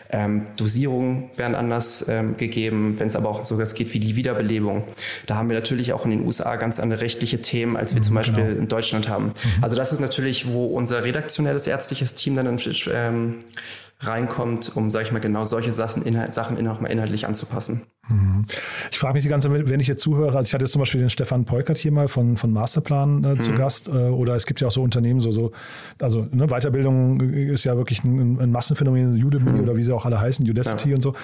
Ähm, 0.09 0.45
Dosierungen 0.55 1.31
werden 1.35 1.53
anders 1.53 2.05
ähm, 2.07 2.37
gegeben, 2.37 2.97
wenn 2.97 3.07
es 3.07 3.17
aber 3.17 3.27
auch 3.27 3.43
so 3.43 3.57
was 3.57 3.73
geht 3.73 3.93
wie 3.93 3.99
die 3.99 4.15
Wiederbelebung. 4.15 4.85
Da 5.25 5.35
haben 5.35 5.49
wir 5.49 5.55
natürlich 5.55 5.91
auch 5.91 6.05
in 6.05 6.11
den 6.11 6.25
USA 6.25 6.55
ganz 6.55 6.79
andere 6.79 7.01
rechtliche 7.01 7.41
Themen, 7.41 7.75
als 7.75 7.93
wir 7.93 7.99
mhm, 7.99 8.05
zum 8.05 8.15
Beispiel 8.15 8.45
genau. 8.45 8.59
in 8.59 8.67
Deutschland 8.69 9.09
haben. 9.09 9.25
Mhm. 9.25 9.33
Also 9.63 9.75
das 9.75 9.91
ist 9.91 9.99
natürlich, 9.99 10.47
wo 10.47 10.67
unser 10.67 11.03
redaktionelles 11.03 11.67
ärztliches 11.67 12.15
Team 12.15 12.37
dann 12.37 12.47
ähm, 12.93 13.35
reinkommt, 13.99 14.75
um, 14.75 14.89
sage 14.89 15.05
ich 15.05 15.11
mal, 15.11 15.19
genau 15.19 15.45
solche 15.45 15.73
Sachen, 15.73 16.03
Inhalt, 16.03 16.33
Sachen 16.33 16.63
nochmal 16.63 16.91
inhaltlich 16.91 17.25
anzupassen. 17.25 17.81
Mhm. 18.07 18.45
Ich 18.91 18.99
frage 18.99 19.15
mich 19.15 19.23
die 19.23 19.29
ganze 19.29 19.49
Zeit, 19.49 19.69
wenn 19.69 19.79
ich 19.79 19.87
jetzt 19.87 20.01
zuhöre, 20.01 20.37
also 20.37 20.47
ich 20.47 20.53
hatte 20.53 20.65
jetzt 20.65 20.71
zum 20.71 20.79
Beispiel 20.79 20.99
den 20.99 21.09
Stefan 21.09 21.45
Peukert 21.45 21.77
hier 21.77 21.91
mal 21.91 22.07
von, 22.07 22.37
von 22.37 22.51
Masterplan 22.51 23.23
äh, 23.23 23.37
zu 23.39 23.51
mhm. 23.51 23.55
Gast, 23.55 23.87
äh, 23.87 23.91
oder 23.91 24.35
es 24.35 24.45
gibt 24.45 24.61
ja 24.61 24.67
auch 24.67 24.71
so 24.71 24.83
Unternehmen, 24.83 25.19
so, 25.19 25.31
so 25.31 25.51
also 25.99 26.27
ne, 26.31 26.47
Weiterbildung 26.47 27.19
ist 27.21 27.63
ja 27.63 27.75
wirklich 27.75 28.03
ein, 28.03 28.39
ein 28.39 28.51
Massenphänomen, 28.51 29.21
Udemy 29.23 29.51
mhm. 29.51 29.59
oder 29.61 29.75
wie 29.77 29.83
sie 29.83 29.93
auch 29.93 30.05
alle 30.05 30.19
heißen, 30.19 30.47
Udacity 30.47 30.89
ja. 30.89 30.95
und 30.95 31.01
so. 31.01 31.15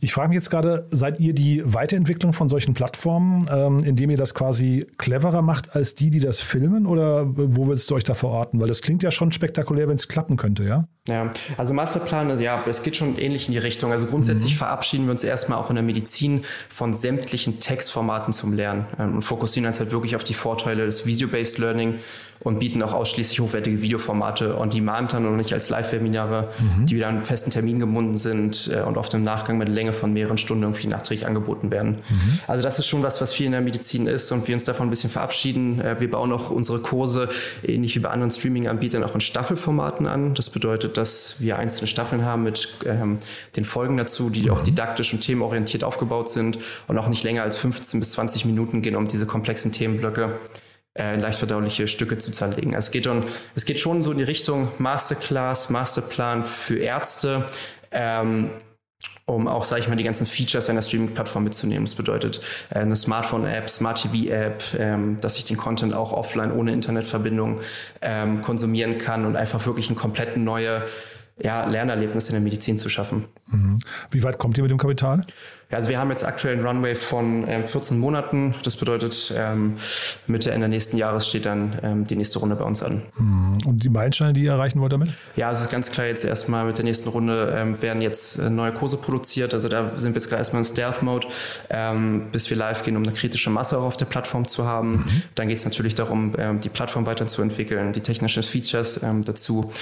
Ich 0.00 0.12
frage 0.12 0.28
mich 0.28 0.36
jetzt 0.36 0.50
gerade, 0.50 0.86
seid 0.92 1.18
ihr 1.18 1.34
die 1.34 1.60
Weiterentwicklung 1.64 2.32
von 2.32 2.48
solchen 2.48 2.72
Plattformen, 2.72 3.46
ähm, 3.50 3.78
indem 3.78 4.10
ihr 4.10 4.16
das 4.16 4.32
quasi 4.32 4.86
cleverer 4.96 5.42
macht 5.42 5.74
als 5.74 5.96
die, 5.96 6.10
die 6.10 6.20
das 6.20 6.38
filmen? 6.38 6.86
Oder 6.86 7.26
wo 7.26 7.66
willst 7.66 7.90
du 7.90 7.96
euch 7.96 8.04
da 8.04 8.14
verorten? 8.14 8.60
Weil 8.60 8.68
das 8.68 8.80
klingt 8.80 9.02
ja 9.02 9.10
schon 9.10 9.32
spektakulär, 9.32 9.88
wenn 9.88 9.96
es 9.96 10.06
klappen 10.06 10.36
könnte, 10.36 10.64
ja? 10.64 10.84
Ja, 11.08 11.30
also 11.56 11.72
Masterplan, 11.72 12.38
ja, 12.40 12.62
es 12.68 12.82
geht 12.82 12.96
schon 12.96 13.18
ähnlich 13.18 13.48
in 13.48 13.52
die 13.52 13.58
Richtung. 13.58 13.92
Also 13.92 14.06
grundsätzlich 14.06 14.52
mhm. 14.52 14.58
verabschieden 14.58 15.06
wir 15.06 15.12
uns 15.12 15.24
erstmal 15.24 15.58
auch 15.58 15.70
in 15.70 15.76
der 15.76 15.82
Medizin 15.82 16.44
von 16.68 16.92
sämtlichen 16.92 17.60
Textformaten 17.60 18.32
zum 18.34 18.52
Lernen 18.52 18.86
ähm, 18.98 19.16
und 19.16 19.22
fokussieren 19.22 19.66
uns 19.66 19.80
halt 19.80 19.90
wirklich 19.90 20.16
auf 20.16 20.24
die 20.24 20.34
Vorteile 20.34 20.84
des 20.84 21.06
Video-Based 21.06 21.58
Learning 21.58 21.94
und 22.40 22.60
bieten 22.60 22.82
auch 22.82 22.92
ausschließlich 22.92 23.40
hochwertige 23.40 23.82
Videoformate 23.82 24.56
on 24.58 24.70
demand 24.70 25.14
an 25.14 25.26
und 25.26 25.36
nicht 25.36 25.52
als 25.52 25.70
Live-Webinare, 25.70 26.48
mhm. 26.58 26.86
die 26.86 26.96
wieder 26.96 27.08
an 27.08 27.22
festen 27.22 27.50
Termin 27.50 27.80
gebunden 27.80 28.16
sind 28.16 28.70
äh, 28.72 28.82
und 28.82 28.96
oft 28.96 29.12
im 29.14 29.24
Nachgang 29.24 29.58
mit 29.58 29.68
Länge 29.68 29.92
von 29.92 30.12
mehreren 30.12 30.38
Stunden 30.38 30.62
irgendwie 30.62 30.86
nachträglich 30.86 31.26
angeboten 31.26 31.70
werden. 31.70 31.96
Mhm. 32.08 32.38
Also 32.46 32.62
das 32.62 32.78
ist 32.78 32.86
schon 32.86 33.02
was, 33.02 33.20
was 33.20 33.34
viel 33.34 33.46
in 33.46 33.52
der 33.52 33.60
Medizin 33.60 34.06
ist 34.06 34.30
und 34.30 34.46
wir 34.46 34.54
uns 34.54 34.64
davon 34.64 34.86
ein 34.86 34.90
bisschen 34.90 35.10
verabschieden. 35.10 35.80
Äh, 35.80 36.00
wir 36.00 36.10
bauen 36.10 36.32
auch 36.32 36.50
unsere 36.50 36.78
Kurse 36.78 37.28
ähnlich 37.64 37.96
wie 37.96 38.00
bei 38.00 38.10
anderen 38.10 38.30
Streaming-Anbietern 38.30 39.02
auch 39.02 39.14
in 39.14 39.20
Staffelformaten 39.20 40.06
an. 40.06 40.34
Das 40.34 40.50
bedeutet, 40.50 40.96
dass 40.98 41.40
wir 41.40 41.58
einzelne 41.58 41.86
Staffeln 41.86 42.24
haben 42.24 42.42
mit 42.42 42.68
ähm, 42.84 43.18
den 43.56 43.64
Folgen 43.64 43.96
dazu, 43.96 44.30
die 44.30 44.42
mhm. 44.42 44.50
auch 44.50 44.62
didaktisch 44.62 45.12
und 45.12 45.20
themenorientiert 45.20 45.84
aufgebaut 45.84 46.28
sind 46.28 46.58
und 46.88 46.98
auch 46.98 47.08
nicht 47.08 47.22
länger 47.22 47.42
als 47.42 47.56
15 47.58 48.00
bis 48.00 48.12
20 48.12 48.44
Minuten 48.44 48.82
gehen, 48.82 48.96
um 48.96 49.06
diese 49.06 49.24
komplexen 49.24 49.72
Themenblöcke 49.72 50.38
äh, 50.98 51.16
leicht 51.16 51.38
verdauliche 51.38 51.86
Stücke 51.86 52.18
zu 52.18 52.32
zerlegen. 52.32 52.74
Also 52.74 52.86
es 52.86 52.92
geht, 52.92 53.06
um, 53.06 53.22
es 53.54 53.64
geht 53.64 53.78
schon 53.78 54.02
so 54.02 54.10
in 54.10 54.18
die 54.18 54.24
Richtung 54.24 54.68
Masterclass, 54.78 55.70
Masterplan 55.70 56.42
für 56.42 56.78
Ärzte. 56.78 57.44
Ähm, 57.92 58.50
um 59.28 59.46
auch, 59.46 59.64
sage 59.64 59.82
ich 59.82 59.88
mal, 59.88 59.96
die 59.96 60.04
ganzen 60.04 60.26
Features 60.26 60.70
einer 60.70 60.82
Streaming-Plattform 60.82 61.44
mitzunehmen. 61.44 61.84
Das 61.84 61.94
bedeutet 61.94 62.40
äh, 62.70 62.78
eine 62.78 62.96
Smartphone-App, 62.96 63.68
Smart-TV-App, 63.68 64.62
ähm, 64.78 65.18
dass 65.20 65.36
ich 65.36 65.44
den 65.44 65.56
Content 65.56 65.94
auch 65.94 66.12
offline 66.12 66.50
ohne 66.50 66.72
Internetverbindung 66.72 67.60
ähm, 68.00 68.42
konsumieren 68.42 68.98
kann 68.98 69.26
und 69.26 69.36
einfach 69.36 69.64
wirklich 69.66 69.90
ein 69.90 69.96
komplett 69.96 70.36
neue 70.36 70.82
ja, 71.40 71.66
Lernerlebnis 71.66 72.28
in 72.28 72.34
der 72.34 72.40
Medizin 72.40 72.78
zu 72.78 72.88
schaffen. 72.88 73.26
Mhm. 73.46 73.78
Wie 74.10 74.22
weit 74.22 74.38
kommt 74.38 74.58
ihr 74.58 74.62
mit 74.62 74.70
dem 74.70 74.78
Kapital? 74.78 75.22
Ja, 75.70 75.76
also 75.76 75.90
wir 75.90 75.98
haben 75.98 76.08
jetzt 76.08 76.24
aktuell 76.24 76.54
einen 76.54 76.66
Runway 76.66 76.94
von 76.94 77.46
ähm, 77.46 77.66
14 77.66 77.98
Monaten. 77.98 78.54
Das 78.62 78.76
bedeutet, 78.76 79.34
ähm, 79.36 79.74
Mitte 80.26 80.50
Ende 80.50 80.66
nächsten 80.66 80.96
Jahres 80.96 81.28
steht 81.28 81.44
dann 81.44 81.78
ähm, 81.82 82.04
die 82.06 82.16
nächste 82.16 82.38
Runde 82.38 82.56
bei 82.56 82.64
uns 82.64 82.82
an. 82.82 83.02
Mhm. 83.18 83.58
Und 83.66 83.84
die 83.84 83.90
Meilensteine, 83.90 84.32
die 84.32 84.44
ihr 84.44 84.52
erreichen 84.52 84.80
wollt 84.80 84.94
damit? 84.94 85.10
Ja, 85.36 85.50
es 85.50 85.60
ist 85.60 85.70
ganz 85.70 85.92
klar 85.92 86.06
jetzt 86.06 86.24
erstmal 86.24 86.64
mit 86.64 86.78
der 86.78 86.86
nächsten 86.86 87.10
Runde 87.10 87.54
ähm, 87.54 87.82
werden 87.82 88.00
jetzt 88.00 88.38
äh, 88.38 88.48
neue 88.48 88.72
Kurse 88.72 88.96
produziert. 88.96 89.52
Also 89.52 89.68
da 89.68 89.92
sind 89.98 90.14
wir 90.14 90.20
jetzt 90.20 90.30
gerade 90.30 90.40
erstmal 90.40 90.62
in 90.62 90.64
Stealth-Mode, 90.64 91.26
ähm, 91.68 92.28
bis 92.32 92.48
wir 92.48 92.56
live 92.56 92.82
gehen, 92.82 92.96
um 92.96 93.02
eine 93.02 93.12
kritische 93.12 93.50
Masse 93.50 93.76
auch 93.76 93.84
auf 93.84 93.96
der 93.98 94.06
Plattform 94.06 94.48
zu 94.48 94.64
haben. 94.64 94.92
Mhm. 94.92 95.22
Dann 95.34 95.48
geht 95.48 95.58
es 95.58 95.66
natürlich 95.66 95.94
darum, 95.94 96.34
ähm, 96.38 96.60
die 96.60 96.70
Plattform 96.70 97.04
weiterzuentwickeln, 97.04 97.92
die 97.92 98.00
technischen 98.00 98.42
Features 98.42 99.00
dazu 99.24 99.72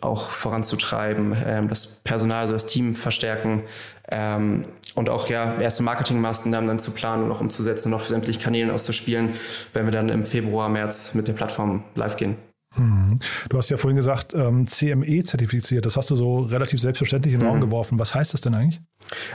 auch 0.00 0.30
voranzutreiben, 0.30 1.68
das 1.68 1.86
Personal, 1.86 2.42
also 2.42 2.52
das 2.52 2.66
Team 2.66 2.94
verstärken 2.94 3.62
ähm, 4.10 4.64
und 4.94 5.08
auch 5.08 5.28
ja 5.28 5.58
erste 5.58 5.82
Marketingmaßnahmen 5.82 6.68
dann 6.68 6.78
zu 6.78 6.90
planen 6.90 7.24
und 7.24 7.32
auch 7.32 7.40
umzusetzen 7.40 7.88
und 7.88 7.94
auf 7.94 8.08
sämtlichen 8.08 8.42
Kanälen 8.42 8.70
auszuspielen, 8.70 9.30
wenn 9.72 9.84
wir 9.86 9.92
dann 9.92 10.08
im 10.08 10.26
Februar, 10.26 10.68
März 10.68 11.14
mit 11.14 11.28
der 11.28 11.32
Plattform 11.32 11.84
live 11.94 12.16
gehen. 12.16 12.36
Hm. 12.74 13.18
Du 13.50 13.58
hast 13.58 13.70
ja 13.70 13.76
vorhin 13.76 13.96
gesagt, 13.96 14.32
ähm, 14.34 14.66
CME 14.66 15.24
zertifiziert. 15.24 15.84
Das 15.84 15.96
hast 15.96 16.10
du 16.10 16.16
so 16.16 16.40
relativ 16.40 16.80
selbstverständlich 16.80 17.34
in 17.34 17.40
den 17.40 17.48
Raum 17.48 17.58
mhm. 17.58 17.62
geworfen. 17.62 17.98
Was 17.98 18.14
heißt 18.14 18.32
das 18.32 18.40
denn 18.40 18.54
eigentlich? 18.54 18.80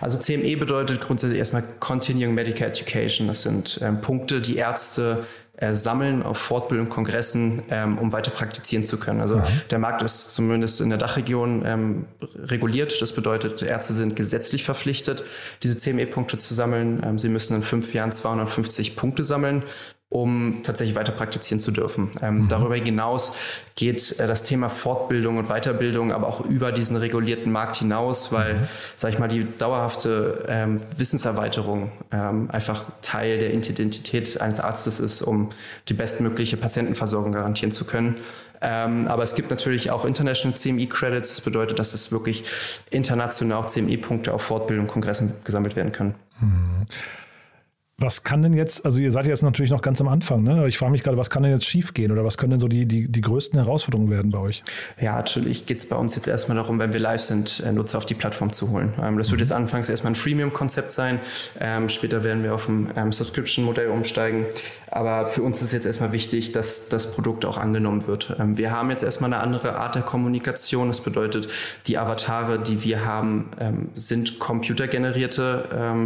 Also 0.02 0.18
CME 0.18 0.58
bedeutet 0.58 1.02
grundsätzlich 1.02 1.38
erstmal 1.38 1.64
Continuing 1.80 2.34
Medical 2.34 2.68
Education. 2.68 3.28
Das 3.28 3.44
sind 3.44 3.80
ähm, 3.84 4.02
Punkte, 4.02 4.42
die 4.42 4.56
Ärzte 4.56 5.26
äh, 5.58 5.74
sammeln 5.74 6.24
auf 6.24 6.38
Fortbildung, 6.38 6.88
Kongressen, 6.88 7.64
ähm, 7.70 7.98
um 7.98 8.12
weiter 8.12 8.32
praktizieren 8.32 8.84
zu 8.86 8.98
können. 8.98 9.22
Also 9.22 9.38
ja. 9.38 9.48
der 9.72 9.80
Markt 9.80 10.04
ist 10.04 10.32
zumindest 10.32 10.82
in 10.82 10.90
der 10.90 11.00
Dachregion 11.00 11.64
ähm, 11.66 12.06
reguliert. 12.36 13.02
Das 13.02 13.14
bedeutet, 13.14 13.64
Ärzte 13.64 13.94
sind 13.94 14.16
gesetzlich 14.16 14.64
verpflichtet, 14.64 15.24
diese 15.64 15.78
CME-Punkte 15.78 16.38
zu 16.38 16.54
sammeln. 16.54 17.02
Ähm, 17.04 17.18
sie 17.18 17.30
müssen 17.30 17.56
in 17.56 17.64
fünf 17.64 17.94
Jahren 17.94 18.12
250 18.12 18.96
Punkte 18.96 19.24
sammeln 19.24 19.64
um 20.10 20.60
tatsächlich 20.64 20.96
weiter 20.96 21.12
praktizieren 21.12 21.60
zu 21.60 21.72
dürfen. 21.72 22.12
Ähm, 22.22 22.40
mhm. 22.40 22.48
Darüber 22.48 22.76
hinaus 22.76 23.34
geht 23.76 24.18
äh, 24.20 24.28
das 24.28 24.44
Thema 24.44 24.70
Fortbildung 24.70 25.38
und 25.38 25.50
Weiterbildung 25.50 26.14
aber 26.14 26.28
auch 26.28 26.40
über 26.42 26.72
diesen 26.72 26.96
regulierten 26.96 27.52
Markt 27.52 27.76
hinaus, 27.78 28.32
weil, 28.32 28.54
mhm. 28.54 28.68
sag 28.96 29.12
ich 29.12 29.20
mal, 29.20 29.28
die 29.28 29.46
dauerhafte 29.58 30.46
ähm, 30.48 30.78
Wissenserweiterung 30.96 31.92
ähm, 32.12 32.50
einfach 32.52 32.86
Teil 33.02 33.38
der 33.38 33.54
Identität 33.54 34.40
eines 34.40 34.62
Arztes 34.62 35.02
ist, 35.02 35.22
um 35.22 35.50
die 35.90 35.94
bestmögliche 35.94 36.56
Patientenversorgung 36.56 37.34
garantieren 37.34 37.72
zu 37.72 37.84
können. 37.84 38.16
Ähm, 38.62 39.08
aber 39.08 39.24
es 39.24 39.36
gibt 39.36 39.50
natürlich 39.50 39.92
auch 39.92 40.06
International 40.06 40.58
CME 40.58 40.88
Credits. 40.88 41.30
Das 41.30 41.42
bedeutet, 41.42 41.80
dass 41.80 41.94
es 41.94 42.14
wirklich 42.14 42.46
international 42.92 43.58
auch 43.58 43.66
CME-Punkte 43.66 44.34
auf 44.34 44.42
Fortbildung, 44.42 44.88
Kongressen 44.88 45.34
gesammelt 45.44 45.76
werden 45.76 45.92
können. 45.92 46.16
Mhm. 46.40 46.86
Was 48.00 48.24
kann 48.24 48.44
denn 48.44 48.54
jetzt, 48.54 48.86
also 48.86 49.00
ihr 49.00 49.12
seid 49.12 49.26
jetzt 49.26 49.42
natürlich 49.42 49.72
noch 49.72 49.82
ganz 49.82 50.00
am 50.02 50.08
Anfang, 50.08 50.44
ne? 50.44 50.68
Ich 50.68 50.78
frage 50.78 50.92
mich 50.92 51.02
gerade, 51.02 51.18
was 51.18 51.32
kann 51.32 51.42
denn 51.42 51.52
jetzt 51.52 51.66
schiefgehen 51.66 52.12
oder 52.12 52.24
was 52.24 52.38
können 52.38 52.52
denn 52.52 52.60
so 52.60 52.68
die, 52.68 52.86
die, 52.86 53.08
die 53.08 53.22
größten 53.22 53.60
Herausforderungen 53.60 54.12
werden 54.12 54.30
bei 54.30 54.38
euch? 54.38 54.62
Ja, 55.02 55.16
natürlich 55.16 55.66
geht 55.66 55.80
es 55.80 55.90
bei 55.90 55.96
uns 55.96 56.14
jetzt 56.14 56.28
erstmal 56.28 56.58
darum, 56.58 56.78
wenn 56.78 56.94
wir 56.94 57.00
live 57.00 57.22
sind, 57.22 57.60
äh, 57.66 57.72
Nutzer 57.72 57.98
auf 57.98 58.06
die 58.06 58.14
Plattform 58.14 58.54
zu 58.54 58.70
holen. 58.70 58.94
Ähm, 59.02 59.18
das 59.18 59.32
wird 59.32 59.42
jetzt 59.42 59.52
anfangs 59.52 59.90
erstmal 59.90 60.12
ein 60.12 60.16
Freemium-Konzept 60.16 60.92
sein. 60.92 61.20
Ähm, 61.60 61.90
später 61.90 62.24
werden 62.24 62.44
wir 62.44 62.54
auf 62.54 62.70
ein 62.70 62.92
ähm, 62.96 63.12
Subscription-Modell 63.12 63.88
umsteigen. 63.90 64.46
Aber 64.92 65.26
für 65.26 65.42
uns 65.42 65.64
ist 65.64 65.74
jetzt 65.74 65.88
erstmal 65.88 66.12
wichtig, 66.12 66.52
dass 66.52 66.90
das 66.90 67.12
Produkt 67.12 67.46
auch 67.46 67.58
angenommen 67.58 68.06
wird. 68.06 68.36
Wir 68.40 68.72
haben 68.72 68.90
jetzt 68.90 69.04
erstmal 69.04 69.34
eine 69.34 69.42
andere 69.42 69.78
Art 69.80 69.96
der 69.96 70.04
Kommunikation. 70.04 70.88
Das 70.88 71.02
bedeutet, 71.02 71.48
die 71.88 71.98
Avatare, 71.98 72.60
die 72.60 72.84
wir 72.84 73.06
haben, 73.06 73.50
sind 73.96 74.40
computergenerierte 74.40 76.06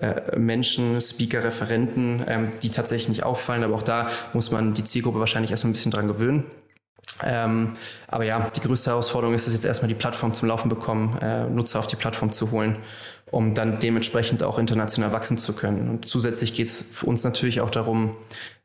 äh, 0.00 0.38
Menschen, 0.38 1.00
Speaker, 1.00 1.42
Referenten, 1.42 2.22
ähm, 2.26 2.52
die 2.62 2.70
tatsächlich 2.70 3.08
nicht 3.08 3.22
auffallen, 3.24 3.64
aber 3.64 3.74
auch 3.74 3.82
da 3.82 4.08
muss 4.32 4.50
man 4.50 4.74
die 4.74 4.84
Zielgruppe 4.84 5.18
wahrscheinlich 5.18 5.50
erstmal 5.50 5.70
ein 5.70 5.74
bisschen 5.74 5.90
dran 5.90 6.06
gewöhnen. 6.06 6.44
Ähm, 7.22 7.72
aber 8.06 8.24
ja, 8.24 8.48
die 8.54 8.60
größte 8.60 8.90
Herausforderung 8.90 9.34
ist 9.34 9.46
es 9.46 9.52
jetzt 9.52 9.64
erstmal 9.64 9.88
die 9.88 9.94
Plattform 9.94 10.32
zum 10.32 10.48
Laufen 10.48 10.68
bekommen, 10.68 11.18
äh, 11.20 11.48
Nutzer 11.48 11.78
auf 11.78 11.86
die 11.86 11.96
Plattform 11.96 12.32
zu 12.32 12.50
holen, 12.50 12.76
um 13.30 13.54
dann 13.54 13.78
dementsprechend 13.78 14.42
auch 14.42 14.58
international 14.58 15.12
wachsen 15.12 15.38
zu 15.38 15.52
können. 15.52 15.88
Und 15.90 16.08
zusätzlich 16.08 16.54
geht 16.54 16.68
es 16.68 16.86
für 16.92 17.06
uns 17.06 17.24
natürlich 17.24 17.60
auch 17.60 17.70
darum, 17.70 18.16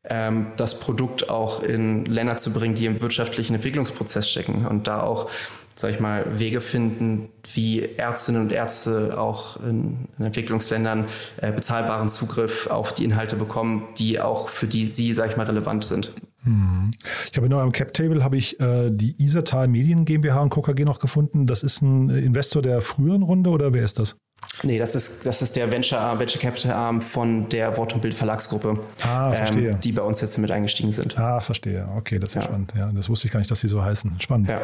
ähm, 0.04 0.48
das 0.58 0.80
Produkt 0.80 1.30
auch 1.30 1.64
in 1.64 2.06
Länder 2.06 2.38
zu 2.38 2.54
bringen, 2.54 2.76
die 2.76 2.86
im 2.86 3.02
wirtschaftlichen 3.02 3.56
Entwicklungsprozess 3.56 4.30
stecken 4.30 4.66
und 4.68 4.88
da 4.88 5.02
auch 5.02 5.30
sag 5.76 5.92
ich 5.92 6.00
mal, 6.00 6.40
Wege 6.40 6.62
finden, 6.62 7.30
wie 7.54 7.82
Ärztinnen 7.84 8.42
und 8.42 8.52
Ärzte 8.52 9.20
auch 9.20 9.58
in, 9.58 10.08
in 10.18 10.26
Entwicklungsländern 10.26 11.06
äh, 11.42 11.52
bezahlbaren 11.52 12.08
Zugriff 12.08 12.68
auf 12.68 12.94
die 12.94 13.04
Inhalte 13.04 13.36
bekommen, 13.36 13.90
die 13.98 14.20
auch 14.22 14.48
für 14.48 14.68
die 14.68 14.90
sie, 14.90 15.14
sag 15.14 15.30
ich 15.30 15.38
mal, 15.38 15.46
relevant 15.46 15.84
sind. 15.84 16.14
Hm. 16.44 16.92
Ich 17.30 17.36
habe 17.36 17.48
in 17.48 17.54
eurem 17.54 17.74
Cap-Table 17.74 18.24
habe 18.24 18.38
ich 18.38 18.60
äh, 18.62 18.90
die 18.90 19.22
Isatal 19.22 19.68
Medien 19.68 20.06
GmbH 20.06 20.42
und 20.42 20.50
KKG 20.50 20.86
noch 20.86 21.00
gefunden. 21.00 21.46
Das 21.46 21.62
ist 21.62 21.82
ein 21.82 22.10
Investor 22.10 22.62
der 22.62 22.82
früheren 22.82 23.24
Runde 23.24 23.50
oder 23.50 23.74
wer 23.74 23.84
ist 23.84 24.00
das? 24.00 24.16
Nee, 24.64 24.78
das 24.78 24.96
ist, 24.96 25.26
das 25.26 25.42
ist 25.42 25.56
der 25.56 25.72
Venture, 25.72 26.20
Venture 26.20 26.42
Capital 26.42 26.72
Arm 26.72 27.02
von 27.02 27.50
der 27.50 27.76
Wort 27.78 27.94
und 27.94 28.02
Bild 28.02 28.14
Verlagsgruppe, 28.14 28.80
ah. 29.02 29.34
Ähm, 29.34 29.80
die 29.80 29.92
bei 29.92 30.04
uns 30.04 30.22
jetzt 30.22 30.38
mit 30.38 30.52
eingestiegen 30.52 30.92
sind. 30.92 31.18
Ah, 31.18 31.40
verstehe. 31.40 31.88
Okay, 31.98 32.20
das 32.20 32.32
ist 32.32 32.36
ja. 32.36 32.42
spannend. 32.44 32.74
Ja, 32.78 32.92
das 32.94 33.10
wusste 33.10 33.28
ich 33.28 33.34
gar 33.34 33.40
nicht, 33.40 33.50
dass 33.50 33.60
sie 33.60 33.68
so 33.68 33.84
heißen. 33.84 34.20
Spannend. 34.20 34.50
Ja. 34.50 34.62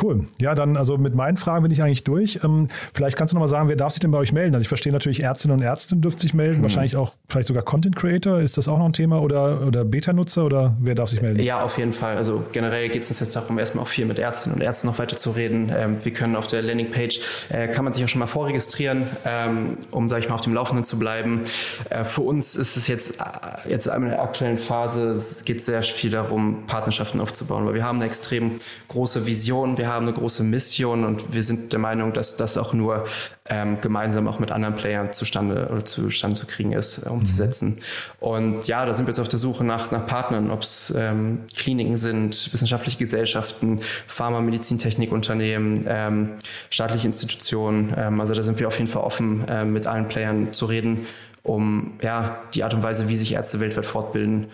Cool. 0.00 0.26
Ja, 0.38 0.54
dann 0.54 0.76
also 0.76 0.98
mit 0.98 1.14
meinen 1.14 1.38
Fragen 1.38 1.62
bin 1.62 1.72
ich 1.72 1.82
eigentlich 1.82 2.04
durch. 2.04 2.40
Ähm, 2.44 2.68
vielleicht 2.92 3.16
kannst 3.16 3.32
du 3.32 3.36
noch 3.36 3.42
mal 3.42 3.48
sagen, 3.48 3.68
wer 3.68 3.76
darf 3.76 3.92
sich 3.92 4.00
denn 4.00 4.10
bei 4.10 4.18
euch 4.18 4.32
melden? 4.32 4.54
Also 4.54 4.62
ich 4.62 4.68
verstehe 4.68 4.92
natürlich, 4.92 5.22
Ärztinnen 5.22 5.56
und 5.56 5.62
Ärzte 5.62 5.96
dürfen 5.96 6.18
sich 6.18 6.34
melden, 6.34 6.56
hm. 6.56 6.62
wahrscheinlich 6.62 6.96
auch 6.96 7.14
vielleicht 7.28 7.48
sogar 7.48 7.62
Content 7.62 7.96
Creator. 7.96 8.40
Ist 8.40 8.58
das 8.58 8.68
auch 8.68 8.78
noch 8.78 8.84
ein 8.84 8.92
Thema 8.92 9.22
oder, 9.22 9.66
oder 9.66 9.84
Beta-Nutzer 9.84 10.44
oder 10.44 10.76
wer 10.80 10.94
darf 10.94 11.08
sich 11.08 11.22
melden? 11.22 11.42
Ja, 11.42 11.62
auf 11.62 11.78
jeden 11.78 11.94
Fall. 11.94 12.18
Also 12.18 12.44
generell 12.52 12.90
geht 12.90 13.04
es 13.04 13.08
uns 13.08 13.20
jetzt 13.20 13.36
darum, 13.36 13.58
erstmal 13.58 13.84
auch 13.84 13.88
viel 13.88 14.04
mit 14.04 14.18
Ärztinnen 14.18 14.56
und 14.58 14.62
Ärzten 14.62 14.86
noch 14.86 14.98
weiter 14.98 15.16
zu 15.16 15.30
reden. 15.30 15.72
Ähm, 15.74 16.04
wir 16.04 16.12
können 16.12 16.36
auf 16.36 16.46
der 16.46 16.60
Landingpage, 16.60 17.48
äh, 17.48 17.68
kann 17.68 17.84
man 17.84 17.94
sich 17.94 18.04
auch 18.04 18.08
schon 18.08 18.18
mal 18.18 18.26
vorregistrieren, 18.26 19.06
ähm, 19.24 19.78
um, 19.92 20.08
sage 20.08 20.24
ich 20.24 20.28
mal, 20.28 20.34
auf 20.34 20.42
dem 20.42 20.52
Laufenden 20.52 20.84
zu 20.84 20.98
bleiben. 20.98 21.44
Äh, 21.88 22.04
für 22.04 22.20
uns 22.20 22.54
ist 22.54 22.76
es 22.76 22.86
jetzt, 22.86 23.18
äh, 23.18 23.70
jetzt 23.70 23.86
in 23.86 24.02
der 24.02 24.20
aktuellen 24.20 24.58
Phase, 24.58 25.08
es 25.08 25.44
geht 25.44 25.62
sehr 25.62 25.82
viel 25.82 26.10
darum, 26.10 26.66
Partnerschaften 26.66 27.18
aufzubauen, 27.20 27.64
weil 27.64 27.74
wir 27.74 27.84
haben 27.84 27.96
eine 27.96 28.06
extrem 28.06 28.52
große 28.88 29.24
Vision, 29.24 29.78
wir 29.78 29.85
haben 29.88 30.06
eine 30.06 30.14
große 30.14 30.42
Mission 30.44 31.04
und 31.04 31.32
wir 31.32 31.42
sind 31.42 31.72
der 31.72 31.78
Meinung, 31.78 32.12
dass 32.12 32.36
das 32.36 32.58
auch 32.58 32.72
nur 32.72 33.04
ähm, 33.48 33.80
gemeinsam 33.80 34.28
auch 34.28 34.38
mit 34.38 34.50
anderen 34.50 34.74
Playern 34.74 35.12
zustande 35.12 35.68
oder 35.70 35.84
zustande 35.84 36.36
zu 36.36 36.46
kriegen 36.46 36.72
ist, 36.72 37.06
äh, 37.06 37.08
umzusetzen. 37.08 37.68
Mhm. 37.68 37.78
Und 38.20 38.68
ja, 38.68 38.84
da 38.84 38.92
sind 38.94 39.06
wir 39.06 39.10
jetzt 39.10 39.20
auf 39.20 39.28
der 39.28 39.38
Suche 39.38 39.64
nach, 39.64 39.90
nach 39.90 40.06
Partnern, 40.06 40.50
ob 40.50 40.62
es 40.62 40.92
ähm, 40.96 41.40
Kliniken 41.54 41.96
sind, 41.96 42.52
wissenschaftliche 42.52 42.98
Gesellschaften, 42.98 43.80
Pharma, 44.06 44.40
Medizintechnikunternehmen, 44.40 45.84
ähm, 45.88 46.30
staatliche 46.70 47.06
Institutionen. 47.06 47.94
Ähm, 47.96 48.20
also 48.20 48.34
da 48.34 48.42
sind 48.42 48.58
wir 48.58 48.68
auf 48.68 48.78
jeden 48.78 48.90
Fall 48.90 49.02
offen, 49.02 49.46
äh, 49.48 49.64
mit 49.64 49.86
allen 49.86 50.08
Playern 50.08 50.52
zu 50.52 50.66
reden, 50.66 51.06
um 51.42 51.98
ja 52.02 52.38
die 52.54 52.64
Art 52.64 52.74
und 52.74 52.82
Weise, 52.82 53.08
wie 53.08 53.16
sich 53.16 53.32
Ärzte 53.32 53.60
weltweit 53.60 53.86
fortbilden, 53.86 54.46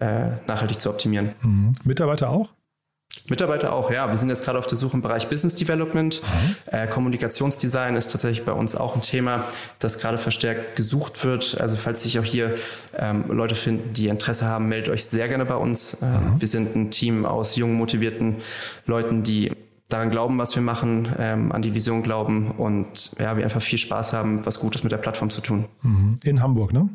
äh, 0.00 0.28
nachhaltig 0.46 0.80
zu 0.80 0.90
optimieren. 0.90 1.32
Mhm. 1.42 1.72
Mitarbeiter 1.84 2.30
auch? 2.30 2.48
Mitarbeiter 3.30 3.72
auch, 3.72 3.90
ja. 3.90 4.08
Wir 4.08 4.16
sind 4.16 4.28
jetzt 4.28 4.44
gerade 4.44 4.58
auf 4.58 4.66
der 4.66 4.76
Suche 4.78 4.96
im 4.96 5.02
Bereich 5.02 5.28
Business 5.28 5.54
Development. 5.54 6.22
Mhm. 6.22 6.72
Äh, 6.72 6.86
Kommunikationsdesign 6.86 7.96
ist 7.96 8.12
tatsächlich 8.12 8.44
bei 8.44 8.52
uns 8.52 8.74
auch 8.74 8.94
ein 8.94 9.02
Thema, 9.02 9.44
das 9.78 9.98
gerade 9.98 10.18
verstärkt 10.18 10.76
gesucht 10.76 11.24
wird. 11.24 11.60
Also 11.60 11.76
falls 11.76 12.02
sich 12.02 12.18
auch 12.18 12.24
hier 12.24 12.54
ähm, 12.96 13.24
Leute 13.28 13.54
finden, 13.54 13.92
die 13.92 14.08
Interesse 14.08 14.46
haben, 14.46 14.68
meldet 14.68 14.92
euch 14.92 15.04
sehr 15.04 15.28
gerne 15.28 15.44
bei 15.44 15.56
uns. 15.56 15.98
Ähm, 16.02 16.32
mhm. 16.32 16.40
Wir 16.40 16.48
sind 16.48 16.74
ein 16.74 16.90
Team 16.90 17.26
aus 17.26 17.56
jungen, 17.56 17.74
motivierten 17.74 18.36
Leuten, 18.86 19.22
die 19.22 19.52
daran 19.88 20.10
glauben, 20.10 20.38
was 20.38 20.54
wir 20.54 20.62
machen, 20.62 21.08
ähm, 21.18 21.52
an 21.52 21.62
die 21.62 21.74
Vision 21.74 22.02
glauben 22.02 22.50
und 22.52 23.12
ja, 23.18 23.36
wir 23.36 23.44
einfach 23.44 23.62
viel 23.62 23.78
Spaß 23.78 24.12
haben, 24.12 24.44
was 24.44 24.60
Gutes 24.60 24.82
mit 24.82 24.92
der 24.92 24.98
Plattform 24.98 25.30
zu 25.30 25.40
tun. 25.40 25.64
Mhm. 25.82 26.16
In 26.24 26.42
Hamburg, 26.42 26.72
ne? 26.72 26.88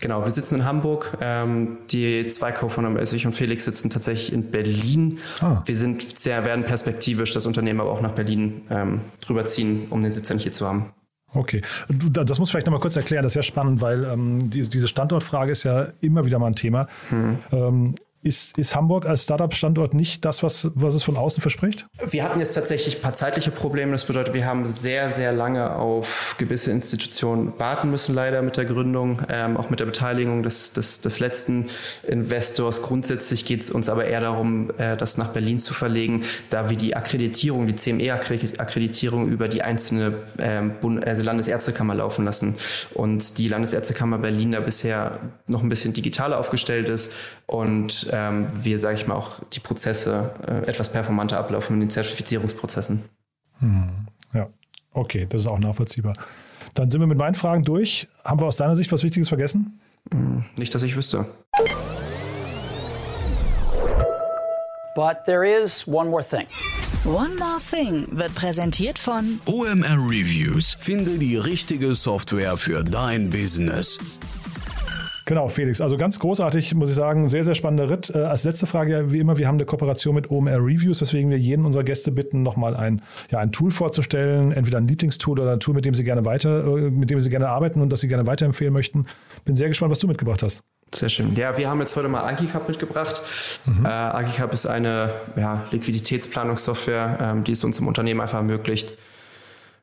Genau, 0.00 0.24
wir 0.24 0.30
sitzen 0.30 0.56
in 0.56 0.64
Hamburg. 0.64 1.16
Ähm, 1.20 1.78
die 1.90 2.26
zwei 2.28 2.52
Co-Founder, 2.52 2.98
also 2.98 3.16
ich 3.16 3.26
und 3.26 3.34
Felix, 3.34 3.66
sitzen 3.66 3.90
tatsächlich 3.90 4.32
in 4.32 4.50
Berlin. 4.50 5.18
Ah. 5.40 5.62
Wir 5.66 5.76
sind 5.76 6.18
sehr, 6.18 6.44
werden 6.44 6.64
perspektivisch 6.64 7.32
das 7.32 7.46
Unternehmen 7.46 7.80
aber 7.80 7.90
auch 7.90 8.00
nach 8.00 8.12
Berlin 8.12 8.62
ähm, 8.70 9.00
rüberziehen, 9.28 9.86
um 9.90 10.02
den 10.02 10.10
Sitz 10.10 10.28
dann 10.28 10.38
hier 10.38 10.52
zu 10.52 10.66
haben. 10.66 10.92
Okay, 11.32 11.62
das 11.88 12.40
muss 12.40 12.50
vielleicht 12.50 12.66
nochmal 12.66 12.80
kurz 12.80 12.96
erklären, 12.96 13.22
das 13.22 13.32
ist 13.32 13.36
ja 13.36 13.42
spannend, 13.42 13.80
weil 13.80 14.02
ähm, 14.02 14.50
diese, 14.50 14.88
Standortfrage 14.88 15.52
ist 15.52 15.62
ja 15.62 15.88
immer 16.00 16.24
wieder 16.24 16.40
mal 16.40 16.48
ein 16.48 16.56
Thema. 16.56 16.88
Mhm. 17.10 17.94
Ist, 18.22 18.58
ist 18.58 18.76
Hamburg 18.76 19.06
als 19.06 19.22
Startup-Standort 19.22 19.94
nicht 19.94 20.26
das, 20.26 20.42
was, 20.42 20.68
was 20.74 20.92
es 20.92 21.02
von 21.02 21.16
außen 21.16 21.40
verspricht? 21.40 21.86
Wir 22.10 22.22
hatten 22.22 22.38
jetzt 22.38 22.52
tatsächlich 22.52 22.96
ein 22.96 23.00
paar 23.00 23.14
zeitliche 23.14 23.50
Probleme. 23.50 23.92
Das 23.92 24.04
bedeutet, 24.04 24.34
wir 24.34 24.44
haben 24.44 24.66
sehr, 24.66 25.10
sehr 25.10 25.32
lange 25.32 25.74
auf 25.74 26.34
gewisse 26.36 26.70
Institutionen 26.70 27.54
warten 27.56 27.90
müssen, 27.90 28.14
leider 28.14 28.42
mit 28.42 28.58
der 28.58 28.66
Gründung, 28.66 29.22
ähm, 29.30 29.56
auch 29.56 29.70
mit 29.70 29.80
der 29.80 29.86
Beteiligung 29.86 30.42
des, 30.42 30.74
des, 30.74 31.00
des 31.00 31.18
letzten 31.18 31.70
Investors. 32.06 32.82
Grundsätzlich 32.82 33.46
geht 33.46 33.62
es 33.62 33.70
uns 33.70 33.88
aber 33.88 34.04
eher 34.04 34.20
darum, 34.20 34.70
äh, 34.76 34.98
das 34.98 35.16
nach 35.16 35.32
Berlin 35.32 35.58
zu 35.58 35.72
verlegen, 35.72 36.22
da 36.50 36.68
wir 36.68 36.76
die 36.76 36.94
Akkreditierung, 36.94 37.66
die 37.66 37.76
CME-Akkreditierung 37.76 39.28
über 39.28 39.48
die 39.48 39.62
einzelne 39.62 40.18
ähm, 40.38 40.72
also 41.06 41.22
Landesärztekammer 41.22 41.94
laufen 41.94 42.26
lassen. 42.26 42.56
Und 42.92 43.38
die 43.38 43.48
Landesärztekammer 43.48 44.18
Berlin 44.18 44.52
da 44.52 44.60
bisher 44.60 45.20
noch 45.46 45.62
ein 45.62 45.70
bisschen 45.70 45.94
digitaler 45.94 46.38
aufgestellt 46.38 46.90
ist 46.90 47.14
und 47.46 48.09
ähm, 48.10 48.48
wir, 48.52 48.78
sage 48.78 48.94
ich 48.94 49.06
mal, 49.06 49.14
auch 49.14 49.40
die 49.52 49.60
Prozesse 49.60 50.34
äh, 50.46 50.68
etwas 50.68 50.90
performanter 50.90 51.38
ablaufen 51.38 51.74
in 51.74 51.80
den 51.80 51.90
Zertifizierungsprozessen. 51.90 53.04
Hm, 53.60 53.90
ja, 54.34 54.48
okay, 54.92 55.26
das 55.28 55.42
ist 55.42 55.46
auch 55.46 55.58
nachvollziehbar. 55.58 56.14
Dann 56.74 56.90
sind 56.90 57.00
wir 57.00 57.06
mit 57.06 57.18
meinen 57.18 57.34
Fragen 57.34 57.62
durch. 57.62 58.08
Haben 58.24 58.40
wir 58.40 58.46
aus 58.46 58.56
deiner 58.56 58.76
Sicht 58.76 58.90
was 58.92 59.02
Wichtiges 59.02 59.28
vergessen? 59.28 59.80
Hm, 60.12 60.44
nicht, 60.56 60.74
dass 60.74 60.82
ich 60.82 60.96
wüsste. 60.96 61.26
But 64.94 65.24
there 65.24 65.44
is 65.44 65.86
one 65.86 66.10
more 66.10 66.24
thing. 66.24 66.46
One 67.04 67.34
More 67.36 67.58
Thing 67.70 68.06
wird 68.10 68.34
präsentiert 68.34 68.98
von 68.98 69.40
OMR 69.46 69.96
Reviews. 69.96 70.76
Finde 70.80 71.18
die 71.18 71.38
richtige 71.38 71.94
Software 71.94 72.58
für 72.58 72.84
dein 72.84 73.30
Business. 73.30 73.98
Genau, 75.26 75.48
Felix. 75.48 75.80
Also 75.80 75.96
ganz 75.96 76.18
großartig, 76.18 76.74
muss 76.74 76.90
ich 76.90 76.94
sagen. 76.94 77.28
Sehr, 77.28 77.44
sehr 77.44 77.54
spannender 77.54 77.90
Ritt. 77.90 78.10
Äh, 78.14 78.18
als 78.18 78.44
letzte 78.44 78.66
Frage, 78.66 79.12
wie 79.12 79.18
immer, 79.18 79.38
wir 79.38 79.46
haben 79.46 79.56
eine 79.56 79.64
Kooperation 79.64 80.14
mit 80.14 80.30
OMR 80.30 80.58
Reviews, 80.58 81.00
weswegen 81.00 81.30
wir 81.30 81.38
jeden 81.38 81.64
unserer 81.64 81.84
Gäste 81.84 82.10
bitten, 82.12 82.42
nochmal 82.42 82.76
ein, 82.76 83.02
ja, 83.30 83.38
ein 83.38 83.52
Tool 83.52 83.70
vorzustellen, 83.70 84.52
entweder 84.52 84.78
ein 84.78 84.88
Lieblingstool 84.88 85.38
oder 85.38 85.52
ein 85.52 85.60
Tool, 85.60 85.74
mit 85.74 85.84
dem 85.84 85.94
sie 85.94 86.04
gerne 86.04 86.24
weiter, 86.24 86.64
äh, 86.64 86.90
mit 86.90 87.10
dem 87.10 87.20
sie 87.20 87.30
gerne 87.30 87.48
arbeiten 87.48 87.80
und 87.80 87.90
das 87.90 88.00
sie 88.00 88.08
gerne 88.08 88.26
weiterempfehlen 88.26 88.72
möchten. 88.72 89.06
Bin 89.44 89.56
sehr 89.56 89.68
gespannt, 89.68 89.92
was 89.92 89.98
du 89.98 90.08
mitgebracht 90.08 90.42
hast. 90.42 90.62
Sehr 90.92 91.08
schön. 91.08 91.34
Ja, 91.36 91.56
wir 91.56 91.70
haben 91.70 91.78
jetzt 91.80 91.94
heute 91.96 92.08
mal 92.08 92.22
Agicap 92.22 92.68
mitgebracht. 92.68 93.22
Mhm. 93.66 93.84
Äh, 93.84 93.88
Agicap 93.88 94.52
ist 94.52 94.66
eine 94.66 95.12
ja, 95.36 95.64
Liquiditätsplanungssoftware, 95.70 97.18
ähm, 97.20 97.44
die 97.44 97.52
es 97.52 97.62
uns 97.62 97.78
im 97.78 97.86
Unternehmen 97.86 98.20
einfach 98.20 98.38
ermöglicht, 98.38 98.98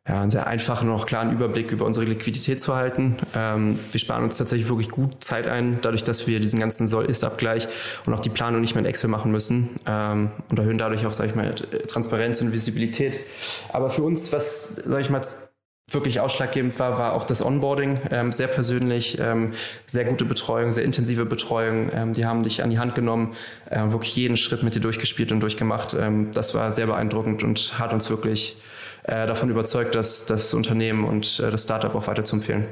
ja, 0.08 0.22
einen 0.22 0.30
sehr 0.30 0.48
einfachen 0.48 0.90
und 0.90 0.96
auch 0.96 1.06
klaren 1.06 1.32
Überblick 1.32 1.72
über 1.72 1.86
unsere 1.86 2.06
Liquidität 2.06 2.62
zu 2.62 2.76
halten. 2.76 3.18
Ähm, 3.36 3.78
wir 3.92 4.00
sparen 4.00 4.24
uns 4.24 4.38
tatsächlich 4.38 4.70
wirklich 4.70 4.90
gut 4.90 5.24
Zeit 5.24 5.48
ein, 5.48 5.80
dadurch, 5.82 6.04
dass 6.04 6.28
wir 6.28 6.40
diesen 6.40 6.60
ganzen 6.60 6.88
Soll-Ist-Abgleich 6.88 7.68
und 8.06 8.14
auch 8.14 8.22
die 8.22 8.30
Planung 8.30 8.62
nicht 8.62 8.74
mehr 8.74 8.84
in 8.84 8.90
Excel 8.90 9.10
machen 9.10 9.32
müssen 9.32 9.78
ähm, 9.86 10.32
und 10.50 10.60
erhöhen 10.60 10.78
dadurch 10.78 11.06
auch, 11.06 11.14
sage 11.14 11.30
ich 11.30 11.36
mal, 11.36 11.54
Transparenz 11.88 12.42
und 12.42 12.54
Visibilität. 12.54 13.20
Aber 13.74 13.90
für 13.90 14.04
uns, 14.04 14.32
was, 14.32 14.76
sage 14.76 15.02
ich 15.02 15.10
mal, 15.10 15.22
wirklich 15.90 16.20
ausschlaggebend 16.20 16.78
war, 16.80 16.98
war 16.98 17.14
auch 17.14 17.24
das 17.24 17.44
Onboarding. 17.46 18.00
Ähm, 18.12 18.32
sehr 18.32 18.48
persönlich, 18.48 19.20
ähm, 19.20 19.54
sehr 19.86 20.04
gute 20.04 20.26
Betreuung, 20.26 20.74
sehr 20.74 20.84
intensive 20.84 21.26
Betreuung. 21.26 21.90
Ähm, 21.94 22.14
die 22.14 22.26
haben 22.26 22.44
dich 22.44 22.62
an 22.62 22.70
die 22.70 22.80
Hand 22.80 22.96
genommen, 22.96 23.34
äh, 23.70 23.92
wirklich 23.92 24.16
jeden 24.16 24.36
Schritt 24.36 24.64
mit 24.64 24.76
dir 24.76 24.82
durchgespielt 24.82 25.32
und 25.32 25.40
durchgemacht. 25.40 25.96
Ähm, 25.98 26.32
das 26.34 26.54
war 26.54 26.72
sehr 26.72 26.88
beeindruckend 26.88 27.44
und 27.44 27.80
hat 27.80 27.94
uns 27.94 28.10
wirklich 28.10 28.58
äh, 29.04 29.28
davon 29.28 29.50
überzeugt, 29.50 29.96
dass 29.96 30.26
das 30.26 30.54
Unternehmen 30.54 31.06
und 31.06 31.40
äh, 31.40 31.52
das 31.52 31.64
Startup 31.64 31.94
auch 31.96 32.08
weiter 32.08 32.24
zu 32.24 32.38
empfehlen. 32.38 32.68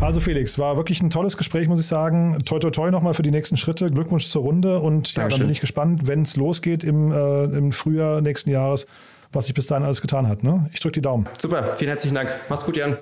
Also 0.00 0.20
Felix, 0.20 0.58
war 0.58 0.76
wirklich 0.76 1.02
ein 1.02 1.10
tolles 1.10 1.36
Gespräch, 1.36 1.66
muss 1.66 1.80
ich 1.80 1.86
sagen. 1.86 2.44
Toi 2.44 2.60
toi 2.60 2.70
toi 2.70 2.92
nochmal 2.92 3.14
für 3.14 3.22
die 3.22 3.32
nächsten 3.32 3.56
Schritte. 3.56 3.90
Glückwunsch 3.90 4.28
zur 4.28 4.42
Runde 4.42 4.78
und 4.78 5.12
ja, 5.14 5.26
dann 5.26 5.40
bin 5.40 5.50
ich 5.50 5.60
gespannt, 5.60 6.06
wenn 6.06 6.22
es 6.22 6.36
losgeht 6.36 6.84
im, 6.84 7.10
äh, 7.10 7.44
im 7.44 7.72
Frühjahr 7.72 8.20
nächsten 8.20 8.50
Jahres 8.50 8.86
was 9.32 9.46
sich 9.46 9.54
bis 9.54 9.66
dahin 9.66 9.84
alles 9.84 10.00
getan 10.00 10.28
hat. 10.28 10.42
Ne? 10.42 10.68
Ich 10.72 10.80
drücke 10.80 10.94
die 10.94 11.02
Daumen. 11.02 11.28
Super, 11.38 11.74
vielen 11.76 11.90
herzlichen 11.90 12.14
Dank. 12.14 12.30
Mach's 12.48 12.64
gut, 12.64 12.76
Jan. 12.76 12.98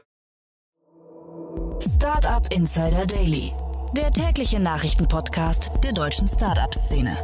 Startup 1.81 2.47
Insider 2.53 3.07
Daily 3.07 3.53
der 3.97 4.13
tägliche 4.13 4.61
Nachrichtenpodcast 4.61 5.71
der 5.83 5.93
deutschen 5.93 6.29
Startup-Szene. 6.29 7.17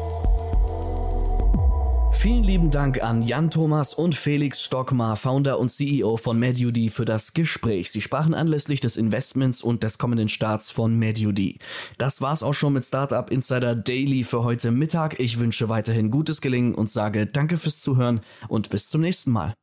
Vielen 2.18 2.44
lieben 2.44 2.70
Dank 2.70 3.05
an 3.05 3.22
Jan 3.22 3.50
Thomas 3.50 3.94
und 3.94 4.14
Felix 4.14 4.62
Stockmar, 4.62 5.16
Founder 5.16 5.61
und 5.61 5.68
CEO 5.68 6.16
von 6.16 6.38
MedUD, 6.38 6.90
für 6.90 7.05
das 7.05 7.35
Gespräch. 7.35 7.90
Sie 7.90 8.00
sprachen 8.00 8.35
anlässlich 8.35 8.81
des 8.81 8.96
Investments 8.96 9.62
und 9.62 9.83
des 9.83 9.98
kommenden 9.98 10.29
Starts 10.29 10.70
von 10.70 10.98
MedUD. 10.98 11.59
Das 11.98 12.20
war's 12.20 12.42
auch 12.42 12.55
schon 12.55 12.72
mit 12.72 12.85
Startup 12.85 13.31
Insider 13.31 13.76
Daily 13.76 14.24
für 14.24 14.42
heute 14.42 14.70
Mittag. 14.72 15.20
Ich 15.20 15.38
wünsche 15.38 15.68
weiterhin 15.68 16.11
gutes 16.11 16.40
Gelingen 16.40 16.74
und 16.74 16.90
sage 16.90 17.26
Danke 17.26 17.59
fürs 17.59 17.81
Zuhören 17.81 18.20
und 18.48 18.70
bis 18.70 18.88
zum 18.88 19.02
nächsten 19.02 19.31
Mal. 19.31 19.55